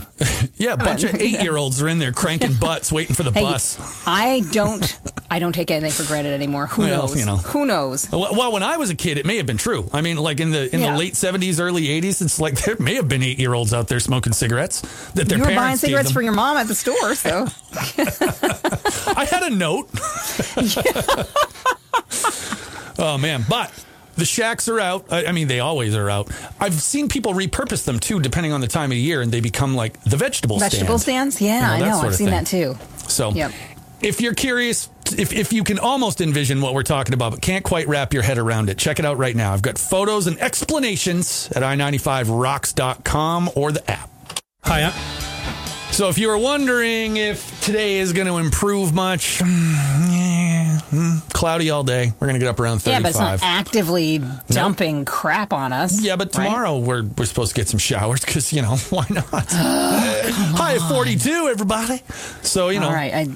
Yeah, 0.57 0.73
a 0.73 0.76
bunch 0.76 1.04
of 1.04 1.14
eight 1.14 1.40
year 1.40 1.57
olds 1.57 1.80
are 1.80 1.87
in 1.88 2.00
there 2.00 2.11
cranking 2.11 2.54
butts 2.54 2.90
waiting 2.90 3.14
for 3.14 3.23
the 3.23 3.30
Hey, 3.30 3.42
bus. 3.42 4.02
I 4.07 4.40
don't. 4.50 4.99
I 5.30 5.40
don't 5.40 5.52
take 5.52 5.70
anything 5.70 5.90
for 5.92 6.04
granted 6.08 6.32
anymore. 6.32 6.66
Who 6.68 6.82
Well, 6.82 7.02
knows? 7.08 7.18
you 7.18 7.26
know. 7.26 7.37
Who 7.37 7.66
knows? 7.66 8.11
Well, 8.11 8.50
when 8.50 8.62
I 8.62 8.78
was 8.78 8.88
a 8.88 8.94
kid, 8.94 9.18
it 9.18 9.26
may 9.26 9.37
have 9.37 9.44
been 9.44 9.58
true. 9.58 9.87
I 9.92 10.00
mean, 10.00 10.16
like 10.16 10.40
in 10.40 10.50
the 10.52 10.75
in 10.75 10.80
Yeah. 10.80 10.92
the 10.92 10.99
late 10.99 11.16
seventies, 11.16 11.61
early 11.61 11.90
eighties, 11.90 12.23
it's 12.23 12.40
like 12.40 12.62
there 12.62 12.76
may 12.78 12.94
have 12.94 13.08
been 13.08 13.23
eight 13.23 13.38
year 13.38 13.52
olds 13.52 13.75
out 13.75 13.88
there 13.88 14.00
smoking 14.00 14.32
cigarettes 14.32 14.80
that 15.12 15.28
their 15.28 15.37
you 15.38 15.44
were 15.44 15.50
parents 15.50 15.61
buying 15.66 15.76
cigarettes 15.76 16.11
for 16.12 16.23
your 16.23 16.32
mom 16.32 16.56
at 16.56 16.66
the 16.66 16.75
store, 16.75 17.14
so 17.14 17.47
I 19.16 19.26
had 19.30 19.42
a 19.42 19.50
note. 19.50 19.88
oh 22.99 23.18
man, 23.20 23.44
but 23.49 23.73
the 24.16 24.25
shacks 24.25 24.68
are 24.68 24.80
out. 24.80 25.06
I, 25.12 25.26
I 25.26 25.32
mean, 25.32 25.49
they 25.49 25.61
always 25.61 25.94
are 25.94 26.11
out. 26.11 26.30
I've 26.58 26.75
seen 26.75 27.08
people 27.08 27.35
repurpose 27.35 27.85
them 27.85 27.99
too, 27.99 28.20
depending 28.20 28.52
on 28.52 28.61
the 28.61 28.66
time 28.68 28.90
of 28.92 28.99
year, 28.99 29.20
and 29.23 29.30
they 29.30 29.40
become 29.40 29.75
like 29.76 30.02
the 30.04 30.16
vegetable 30.16 30.58
vegetable 30.58 30.99
stand. 30.99 31.32
stands. 31.35 31.40
Yeah, 31.40 31.76
You 31.76 31.85
know, 31.85 31.87
I 31.87 31.90
know. 31.90 32.00
I've 32.08 32.14
seen 32.14 32.28
thing. 32.28 32.35
that 32.35 32.47
too. 32.47 32.76
So, 33.08 33.30
Yep. 33.32 33.52
If 34.00 34.21
you're 34.21 34.35
curious, 34.35 34.88
if, 35.17 35.33
if 35.33 35.52
you 35.52 35.64
can 35.64 35.78
almost 35.78 36.21
envision 36.21 36.61
what 36.61 36.75
we're 36.75 36.83
talking 36.83 37.14
about, 37.14 37.33
but 37.33 37.40
can't 37.40 37.64
quite 37.64 37.88
wrap 37.88 38.12
your 38.12 38.23
head 38.23 38.38
around 38.38 38.69
it, 38.71 38.78
check 38.78 38.99
it 38.99 39.05
out 39.05 39.19
right 39.19 39.35
now. 39.35 39.52
I've 39.52 39.62
got 39.62 39.78
photos 39.78 40.26
and 40.26 40.38
explanations 40.40 41.50
at 41.55 41.62
i95rocks.com 41.62 43.50
or 43.55 43.73
the 43.73 43.90
app. 43.90 44.11
Hi, 44.64 44.90
So 45.90 46.09
if 46.09 46.19
you 46.19 46.28
were 46.28 46.38
wondering 46.38 47.17
if 47.17 47.61
today 47.62 47.99
is 47.99 48.12
going 48.12 48.26
to 48.26 48.37
improve 48.37 48.93
much, 48.93 49.40
yeah, 49.40 50.81
cloudy 51.33 51.71
all 51.71 51.85
day. 51.85 52.12
We're 52.21 52.26
going 52.26 52.38
to 52.38 52.45
get 52.45 52.50
up 52.50 52.61
around 52.61 52.81
35. 52.81 52.93
Yeah, 52.93 53.00
but 53.00 53.09
it's 53.09 53.19
not 53.19 53.38
actively 53.43 54.21
dumping 54.49 55.05
crap 55.05 55.52
on 55.52 55.73
us. 55.73 56.02
Yeah, 56.02 56.17
but 56.17 56.35
right? 56.37 56.45
tomorrow 56.45 56.78
we're 56.78 57.05
we're 57.05 57.25
supposed 57.25 57.55
to 57.55 57.61
get 57.61 57.69
some 57.69 57.78
showers 57.78 58.21
because 58.21 58.52
you 58.52 58.61
know 58.62 58.76
why 58.90 59.07
not? 59.09 59.26
High 59.33 60.75
of 60.75 60.88
forty 60.88 61.17
two, 61.17 61.49
everybody. 61.50 62.02
So 62.43 62.69
you 62.69 62.81
know 62.81 62.88
All 62.88 62.93
right. 62.93 63.14
I, 63.14 63.28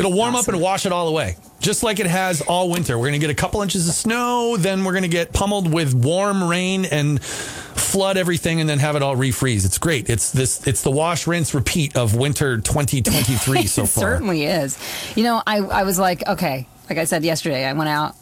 it'll 0.00 0.12
warm 0.12 0.34
up 0.34 0.48
and 0.48 0.60
wash 0.60 0.86
it 0.86 0.92
all 0.92 1.06
away, 1.08 1.36
just 1.60 1.82
like 1.82 2.00
it 2.00 2.06
has 2.06 2.40
all 2.40 2.70
winter. 2.70 2.98
We're 2.98 3.08
going 3.08 3.20
to 3.20 3.26
get 3.26 3.30
a 3.30 3.34
couple 3.34 3.62
inches 3.62 3.88
of 3.88 3.94
snow, 3.94 4.56
then 4.56 4.84
we're 4.84 4.92
going 4.92 5.02
to 5.02 5.08
get 5.08 5.32
pummeled 5.32 5.72
with 5.72 5.94
warm 5.94 6.42
rain 6.42 6.84
and 6.86 7.22
flood 7.22 8.16
everything, 8.16 8.60
and 8.60 8.68
then 8.68 8.78
have 8.78 8.96
it 8.96 9.02
all 9.02 9.16
refreeze. 9.16 9.64
It's 9.64 9.78
great. 9.78 10.08
It's 10.10 10.32
this. 10.32 10.66
It's 10.66 10.82
the 10.82 10.90
wash, 10.90 11.26
rinse, 11.26 11.54
repeat 11.54 11.96
of 11.96 12.16
winter 12.16 12.58
twenty 12.72 13.02
twenty 13.02 13.34
three 13.34 13.66
so 13.66 13.82
far. 13.82 13.84
it 13.84 13.88
far. 13.88 14.12
certainly 14.14 14.44
is. 14.44 14.78
You 15.16 15.24
know, 15.24 15.42
I, 15.46 15.58
I 15.58 15.82
was 15.84 15.98
like, 15.98 16.26
okay, 16.26 16.66
like 16.88 16.98
I 16.98 17.04
said 17.04 17.24
yesterday, 17.24 17.64
I 17.64 17.72
went 17.72 17.88
out 17.88 18.14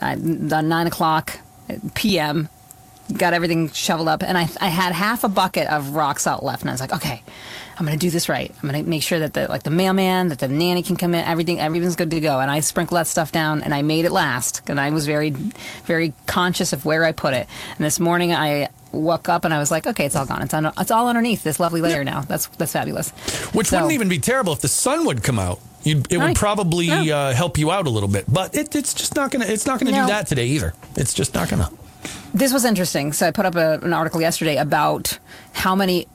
at 0.00 0.18
nine 0.20 0.86
o'clock 0.86 1.38
p.m., 1.94 2.48
got 3.16 3.34
everything 3.34 3.70
shoveled 3.70 4.08
up, 4.08 4.22
and 4.22 4.36
I, 4.38 4.48
I 4.60 4.68
had 4.68 4.92
half 4.92 5.24
a 5.24 5.28
bucket 5.28 5.68
of 5.68 5.90
rock 5.90 6.18
salt 6.18 6.42
left, 6.42 6.62
and 6.62 6.70
I 6.70 6.72
was 6.74 6.80
like, 6.80 6.92
okay, 6.94 7.22
I'm 7.80 7.86
gonna 7.86 7.96
do 7.96 8.10
this 8.10 8.28
right. 8.28 8.54
I'm 8.62 8.68
gonna 8.68 8.82
make 8.82 9.02
sure 9.02 9.18
that 9.20 9.32
the 9.32 9.48
like 9.48 9.62
the 9.62 9.70
mailman, 9.70 10.28
that 10.28 10.38
the 10.38 10.48
nanny 10.48 10.82
can 10.82 10.96
come 10.96 11.14
in, 11.14 11.24
everything, 11.24 11.58
everything's 11.58 11.96
good 11.96 12.10
to 12.10 12.20
go. 12.20 12.38
And 12.38 12.50
I 12.50 12.60
sprinkle 12.60 12.96
that 12.96 13.06
stuff 13.06 13.32
down, 13.32 13.62
and 13.62 13.72
I 13.72 13.80
made 13.80 14.04
it 14.04 14.12
last, 14.12 14.68
and 14.68 14.78
I 14.78 14.90
was 14.90 15.06
very, 15.06 15.30
very 15.30 16.12
conscious 16.26 16.74
of 16.74 16.84
where 16.84 17.04
I 17.04 17.12
put 17.12 17.32
it. 17.32 17.48
And 17.78 17.84
this 17.84 17.98
morning, 17.98 18.34
I 18.34 18.68
woke 18.92 19.30
up 19.30 19.44
and 19.46 19.54
I 19.54 19.58
was 19.58 19.70
like, 19.70 19.86
okay, 19.86 20.04
it's 20.04 20.14
all 20.14 20.26
gone. 20.26 20.42
It's 20.42 20.52
on, 20.52 20.66
it's 20.76 20.90
all 20.90 21.08
underneath 21.08 21.42
this 21.42 21.58
lovely 21.58 21.80
layer 21.80 22.04
now. 22.04 22.20
That's 22.20 22.48
that's 22.48 22.72
fabulous. 22.72 23.10
Which 23.54 23.68
So- 23.68 23.76
wouldn't 23.78 23.92
even 23.92 24.10
be 24.10 24.18
terrible 24.18 24.52
if 24.52 24.60
the 24.60 24.68
sun 24.68 25.06
would 25.06 25.22
come 25.22 25.38
out. 25.38 25.58
You'd, 25.82 26.12
it 26.12 26.18
would 26.18 26.24
Right. 26.24 26.36
probably 26.36 26.90
uh, 27.10 27.32
help 27.32 27.56
you 27.56 27.70
out 27.70 27.86
a 27.86 27.90
little 27.90 28.10
bit, 28.10 28.26
but 28.28 28.54
it, 28.54 28.76
it's 28.76 28.92
just 28.92 29.16
not 29.16 29.30
gonna. 29.30 29.46
It's 29.46 29.64
not 29.64 29.78
gonna 29.80 29.92
No. 29.92 30.02
do 30.02 30.08
that 30.08 30.26
today 30.26 30.48
either. 30.48 30.74
It's 30.96 31.14
just 31.14 31.32
not 31.32 31.48
gonna. 31.48 31.70
This 32.34 32.52
was 32.52 32.66
interesting. 32.66 33.14
So 33.14 33.26
I 33.26 33.30
put 33.30 33.46
up 33.46 33.54
a, 33.56 33.78
an 33.80 33.94
article 33.94 34.20
yesterday 34.20 34.56
about 34.58 35.18
how 35.54 35.74
many 35.74 36.06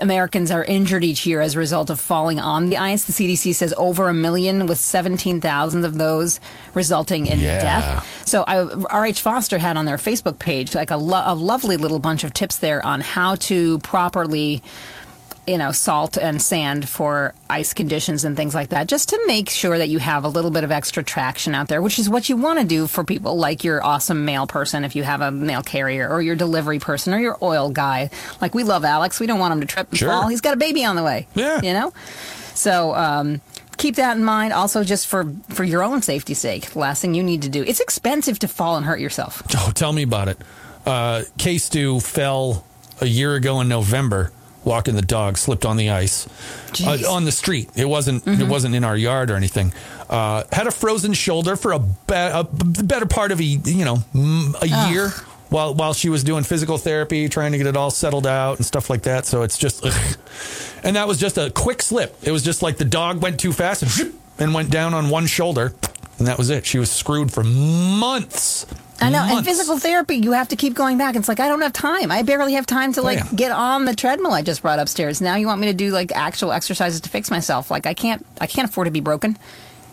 Americans 0.00 0.50
are 0.50 0.62
injured 0.64 1.02
each 1.02 1.26
year 1.26 1.40
as 1.40 1.54
a 1.56 1.58
result 1.58 1.90
of 1.90 1.98
falling 1.98 2.38
on 2.38 2.68
the 2.68 2.76
ice. 2.76 3.04
The 3.04 3.12
CDC 3.12 3.54
says 3.54 3.74
over 3.76 4.08
a 4.08 4.14
million, 4.14 4.66
with 4.66 4.78
17,000 4.78 5.84
of 5.84 5.98
those 5.98 6.38
resulting 6.74 7.26
in 7.26 7.40
Yeah. 7.40 7.60
death. 7.60 8.22
So 8.24 8.44
I, 8.46 8.62
RH 8.62 9.14
Foster 9.14 9.58
had 9.58 9.76
on 9.76 9.84
their 9.84 9.96
Facebook 9.96 10.38
page 10.38 10.74
like 10.74 10.90
a, 10.90 10.96
lo- 10.96 11.22
a 11.26 11.34
lovely 11.34 11.76
little 11.76 11.98
bunch 11.98 12.22
of 12.24 12.32
tips 12.32 12.58
there 12.58 12.84
on 12.86 13.00
how 13.00 13.34
to 13.36 13.78
properly 13.80 14.62
you 15.46 15.58
know, 15.58 15.72
salt 15.72 16.16
and 16.16 16.40
sand 16.40 16.88
for 16.88 17.34
ice 17.50 17.74
conditions 17.74 18.24
and 18.24 18.36
things 18.36 18.54
like 18.54 18.70
that, 18.70 18.86
just 18.88 19.10
to 19.10 19.20
make 19.26 19.50
sure 19.50 19.76
that 19.76 19.88
you 19.90 19.98
have 19.98 20.24
a 20.24 20.28
little 20.28 20.50
bit 20.50 20.64
of 20.64 20.70
extra 20.72 21.02
traction 21.02 21.54
out 21.54 21.68
there, 21.68 21.82
which 21.82 21.98
is 21.98 22.08
what 22.08 22.28
you 22.28 22.36
want 22.36 22.58
to 22.60 22.64
do 22.64 22.86
for 22.86 23.04
people 23.04 23.36
like 23.36 23.62
your 23.64 23.84
awesome 23.84 24.24
mail 24.24 24.46
person 24.46 24.84
if 24.84 24.96
you 24.96 25.02
have 25.02 25.20
a 25.20 25.30
mail 25.30 25.62
carrier, 25.62 26.08
or 26.08 26.22
your 26.22 26.34
delivery 26.36 26.78
person, 26.78 27.12
or 27.12 27.18
your 27.18 27.36
oil 27.42 27.68
guy. 27.70 28.08
Like 28.40 28.54
we 28.54 28.62
love 28.64 28.84
Alex, 28.84 29.20
we 29.20 29.26
don't 29.26 29.38
want 29.38 29.52
him 29.52 29.60
to 29.60 29.66
trip 29.66 29.90
and 29.90 29.98
Sure. 29.98 30.08
fall. 30.08 30.28
He's 30.28 30.40
got 30.40 30.54
a 30.54 30.56
baby 30.56 30.84
on 30.84 30.96
the 30.96 31.02
way. 31.02 31.26
Yeah. 31.34 31.60
you 31.62 31.72
know. 31.74 31.92
So 32.54 32.94
um, 32.94 33.40
keep 33.76 33.96
that 33.96 34.16
in 34.16 34.24
mind. 34.24 34.52
Also, 34.52 34.84
just 34.84 35.06
for 35.06 35.30
for 35.50 35.64
your 35.64 35.82
own 35.82 36.02
safety's 36.02 36.38
sake, 36.38 36.70
the 36.70 36.78
last 36.78 37.02
thing 37.02 37.14
you 37.14 37.22
need 37.22 37.42
to 37.42 37.48
do. 37.48 37.62
It's 37.64 37.80
expensive 37.80 38.38
to 38.40 38.48
fall 38.48 38.76
and 38.76 38.86
hurt 38.86 39.00
yourself. 39.00 39.42
Oh, 39.56 39.72
tell 39.74 39.92
me 39.92 40.02
about 40.04 40.28
it. 40.28 40.38
Uh, 40.86 41.22
Stu 41.38 42.00
fell 42.00 42.64
a 43.00 43.06
year 43.06 43.34
ago 43.34 43.60
in 43.60 43.68
November 43.68 44.30
walking 44.64 44.94
the 44.94 45.02
dog, 45.02 45.36
slipped 45.38 45.64
on 45.64 45.76
the 45.76 45.90
ice 45.90 46.26
uh, 46.84 46.98
on 47.08 47.24
the 47.24 47.32
street. 47.32 47.70
It 47.76 47.84
wasn't. 47.86 48.26
It 48.26 48.48
wasn't 48.48 48.74
in 48.74 48.84
our 48.84 48.96
yard 48.96 49.30
or 49.30 49.36
anything. 49.36 49.72
Uh, 50.08 50.44
had 50.52 50.66
a 50.66 50.70
frozen 50.70 51.12
shoulder 51.12 51.56
for 51.56 51.72
a, 51.72 51.78
be- 51.78 52.14
a 52.14 52.44
better 52.44 53.06
part 53.06 53.32
of 53.32 53.40
a 53.40 53.44
you 53.44 53.84
know 53.84 53.98
a 54.60 54.90
year. 54.90 55.10
While, 55.50 55.74
while 55.74 55.94
she 55.94 56.08
was 56.08 56.24
doing 56.24 56.42
physical 56.42 56.78
therapy, 56.78 57.28
trying 57.28 57.52
to 57.52 57.58
get 57.58 57.68
it 57.68 57.76
all 57.76 57.90
settled 57.92 58.26
out 58.26 58.56
and 58.56 58.66
stuff 58.66 58.90
like 58.90 59.02
that. 59.02 59.24
So 59.24 59.42
it's 59.42 59.56
just, 59.56 59.86
ugh. 59.86 60.16
and 60.82 60.96
that 60.96 61.06
was 61.06 61.16
just 61.16 61.38
a 61.38 61.48
quick 61.48 61.80
slip. 61.80 62.16
It 62.24 62.32
was 62.32 62.42
just 62.42 62.60
like 62.60 62.76
the 62.76 62.84
dog 62.84 63.22
went 63.22 63.38
too 63.38 63.52
fast 63.52 64.00
and, 64.00 64.14
and 64.40 64.52
went 64.52 64.70
down 64.70 64.94
on 64.94 65.10
one 65.10 65.26
shoulder. 65.26 65.72
And 66.18 66.26
that 66.26 66.38
was 66.38 66.50
it. 66.50 66.66
She 66.66 66.78
was 66.78 66.90
screwed 66.90 67.30
for 67.32 67.44
months. 67.44 68.66
I 69.00 69.10
know. 69.10 69.22
And 69.22 69.44
physical 69.44 69.78
therapy, 69.78 70.16
you 70.16 70.32
have 70.32 70.48
to 70.48 70.56
keep 70.56 70.74
going 70.74 70.98
back. 70.98 71.16
It's 71.16 71.28
like 71.28 71.40
I 71.40 71.48
don't 71.48 71.60
have 71.60 71.72
time. 71.72 72.10
I 72.10 72.22
barely 72.22 72.54
have 72.54 72.66
time 72.66 72.92
to 72.94 73.00
oh, 73.00 73.04
like 73.04 73.18
yeah. 73.18 73.28
get 73.34 73.52
on 73.52 73.84
the 73.84 73.94
treadmill 73.94 74.32
I 74.32 74.42
just 74.42 74.62
brought 74.62 74.78
upstairs. 74.78 75.20
Now 75.20 75.36
you 75.36 75.46
want 75.46 75.60
me 75.60 75.66
to 75.68 75.74
do 75.74 75.90
like 75.90 76.12
actual 76.12 76.52
exercises 76.52 77.00
to 77.02 77.08
fix 77.08 77.30
myself. 77.30 77.70
Like 77.70 77.86
I 77.86 77.94
can't. 77.94 78.24
I 78.40 78.46
can't 78.46 78.68
afford 78.68 78.86
to 78.86 78.90
be 78.90 79.00
broken. 79.00 79.36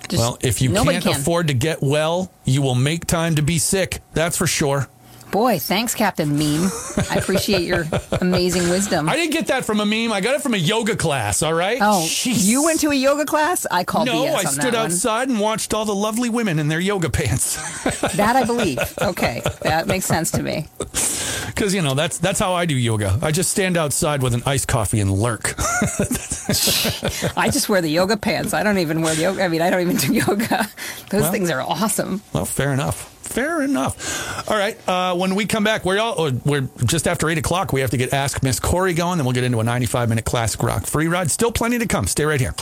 Just, 0.07 0.19
Well, 0.21 0.37
if 0.41 0.61
you 0.61 0.73
can't 0.73 1.03
can. 1.03 1.13
afford 1.13 1.47
to 1.47 1.53
get 1.53 1.81
well, 1.81 2.31
you 2.43 2.61
will 2.61 2.75
make 2.75 3.05
time 3.05 3.35
to 3.35 3.41
be 3.41 3.59
sick. 3.59 4.01
That's 4.13 4.37
for 4.37 4.47
sure. 4.47 4.87
Boy, 5.31 5.59
thanks, 5.59 5.95
Captain 5.95 6.37
Meme. 6.37 6.69
I 7.09 7.15
appreciate 7.15 7.61
your 7.61 7.85
amazing 8.19 8.69
wisdom. 8.69 9.07
I 9.07 9.15
didn't 9.15 9.31
get 9.31 9.47
that 9.47 9.63
from 9.63 9.79
a 9.79 9.85
meme. 9.85 10.11
I 10.11 10.19
got 10.19 10.35
it 10.35 10.41
from 10.41 10.53
a 10.53 10.57
yoga 10.57 10.95
class. 10.97 11.41
All 11.41 11.53
right. 11.53 11.77
oh, 11.81 12.01
Jeez. 12.05 12.45
you 12.45 12.63
went 12.65 12.81
to 12.81 12.89
a 12.89 12.93
yoga 12.95 13.23
class? 13.25 13.65
I 13.71 13.85
called 13.85 14.07
No, 14.07 14.25
BS 14.25 14.35
I 14.35 14.43
stood 14.43 14.75
outside 14.75 15.29
and 15.29 15.39
watched 15.39 15.73
all 15.73 15.85
the 15.85 15.95
lovely 15.95 16.29
women 16.29 16.59
in 16.59 16.67
their 16.67 16.81
yoga 16.81 17.09
pants. 17.09 17.57
That 18.15 18.35
I 18.35 18.43
believe. 18.43 18.79
Okay, 19.01 19.41
that 19.61 19.87
makes 19.87 20.05
sense 20.05 20.31
to 20.31 20.43
me. 20.43 20.67
Because 21.47 21.73
you 21.73 21.81
know 21.81 21.93
that's 21.93 22.17
that's 22.17 22.39
how 22.39 22.53
I 22.53 22.65
do 22.65 22.75
yoga. 22.75 23.17
I 23.21 23.31
just 23.31 23.51
stand 23.51 23.77
outside 23.77 24.21
with 24.21 24.33
an 24.33 24.43
iced 24.45 24.67
coffee 24.67 24.99
and 24.99 25.11
lurk. 25.11 25.53
I 27.37 27.49
just 27.51 27.69
wear 27.69 27.81
the 27.81 27.89
yoga 27.89 28.17
pants. 28.17 28.53
I 28.53 28.63
don't 28.63 28.79
even 28.79 29.01
wear 29.01 29.15
the 29.15 29.21
yoga. 29.23 29.43
I 29.43 29.47
mean, 29.47 29.61
I 29.61 29.69
don't 29.69 29.81
even 29.81 29.95
do 29.97 30.13
yoga. 30.13 30.67
Those 31.09 31.21
Well- 31.23 31.31
things 31.31 31.49
are 31.49 31.61
awesome. 31.61 32.21
well, 32.33 32.45
fair 32.45 32.73
enough. 32.73 33.10
Fair 33.31 33.61
enough. 33.61 34.49
All 34.49 34.57
right. 34.57 34.77
Uh, 34.87 35.15
when 35.15 35.35
we 35.35 35.45
come 35.45 35.63
back, 35.63 35.85
we're 35.85 35.99
all 35.99 36.15
oh, 36.17 36.31
we're 36.45 36.67
just 36.85 37.07
after 37.07 37.29
eight 37.29 37.37
o'clock. 37.37 37.71
We 37.73 37.81
have 37.81 37.91
to 37.91 37.97
get 37.97 38.13
Ask 38.13 38.43
Miss 38.43 38.59
Corey 38.59 38.93
going, 38.93 39.17
then 39.17 39.25
we'll 39.25 39.33
get 39.33 39.43
into 39.43 39.59
a 39.59 39.63
ninety-five 39.63 40.09
minute 40.09 40.25
classic 40.25 40.61
rock 40.63 40.85
free 40.85 41.07
ride. 41.07 41.31
Still 41.31 41.51
plenty 41.51 41.79
to 41.79 41.87
come. 41.87 42.07
Stay 42.07 42.25
right 42.25 42.39
here. 42.39 42.53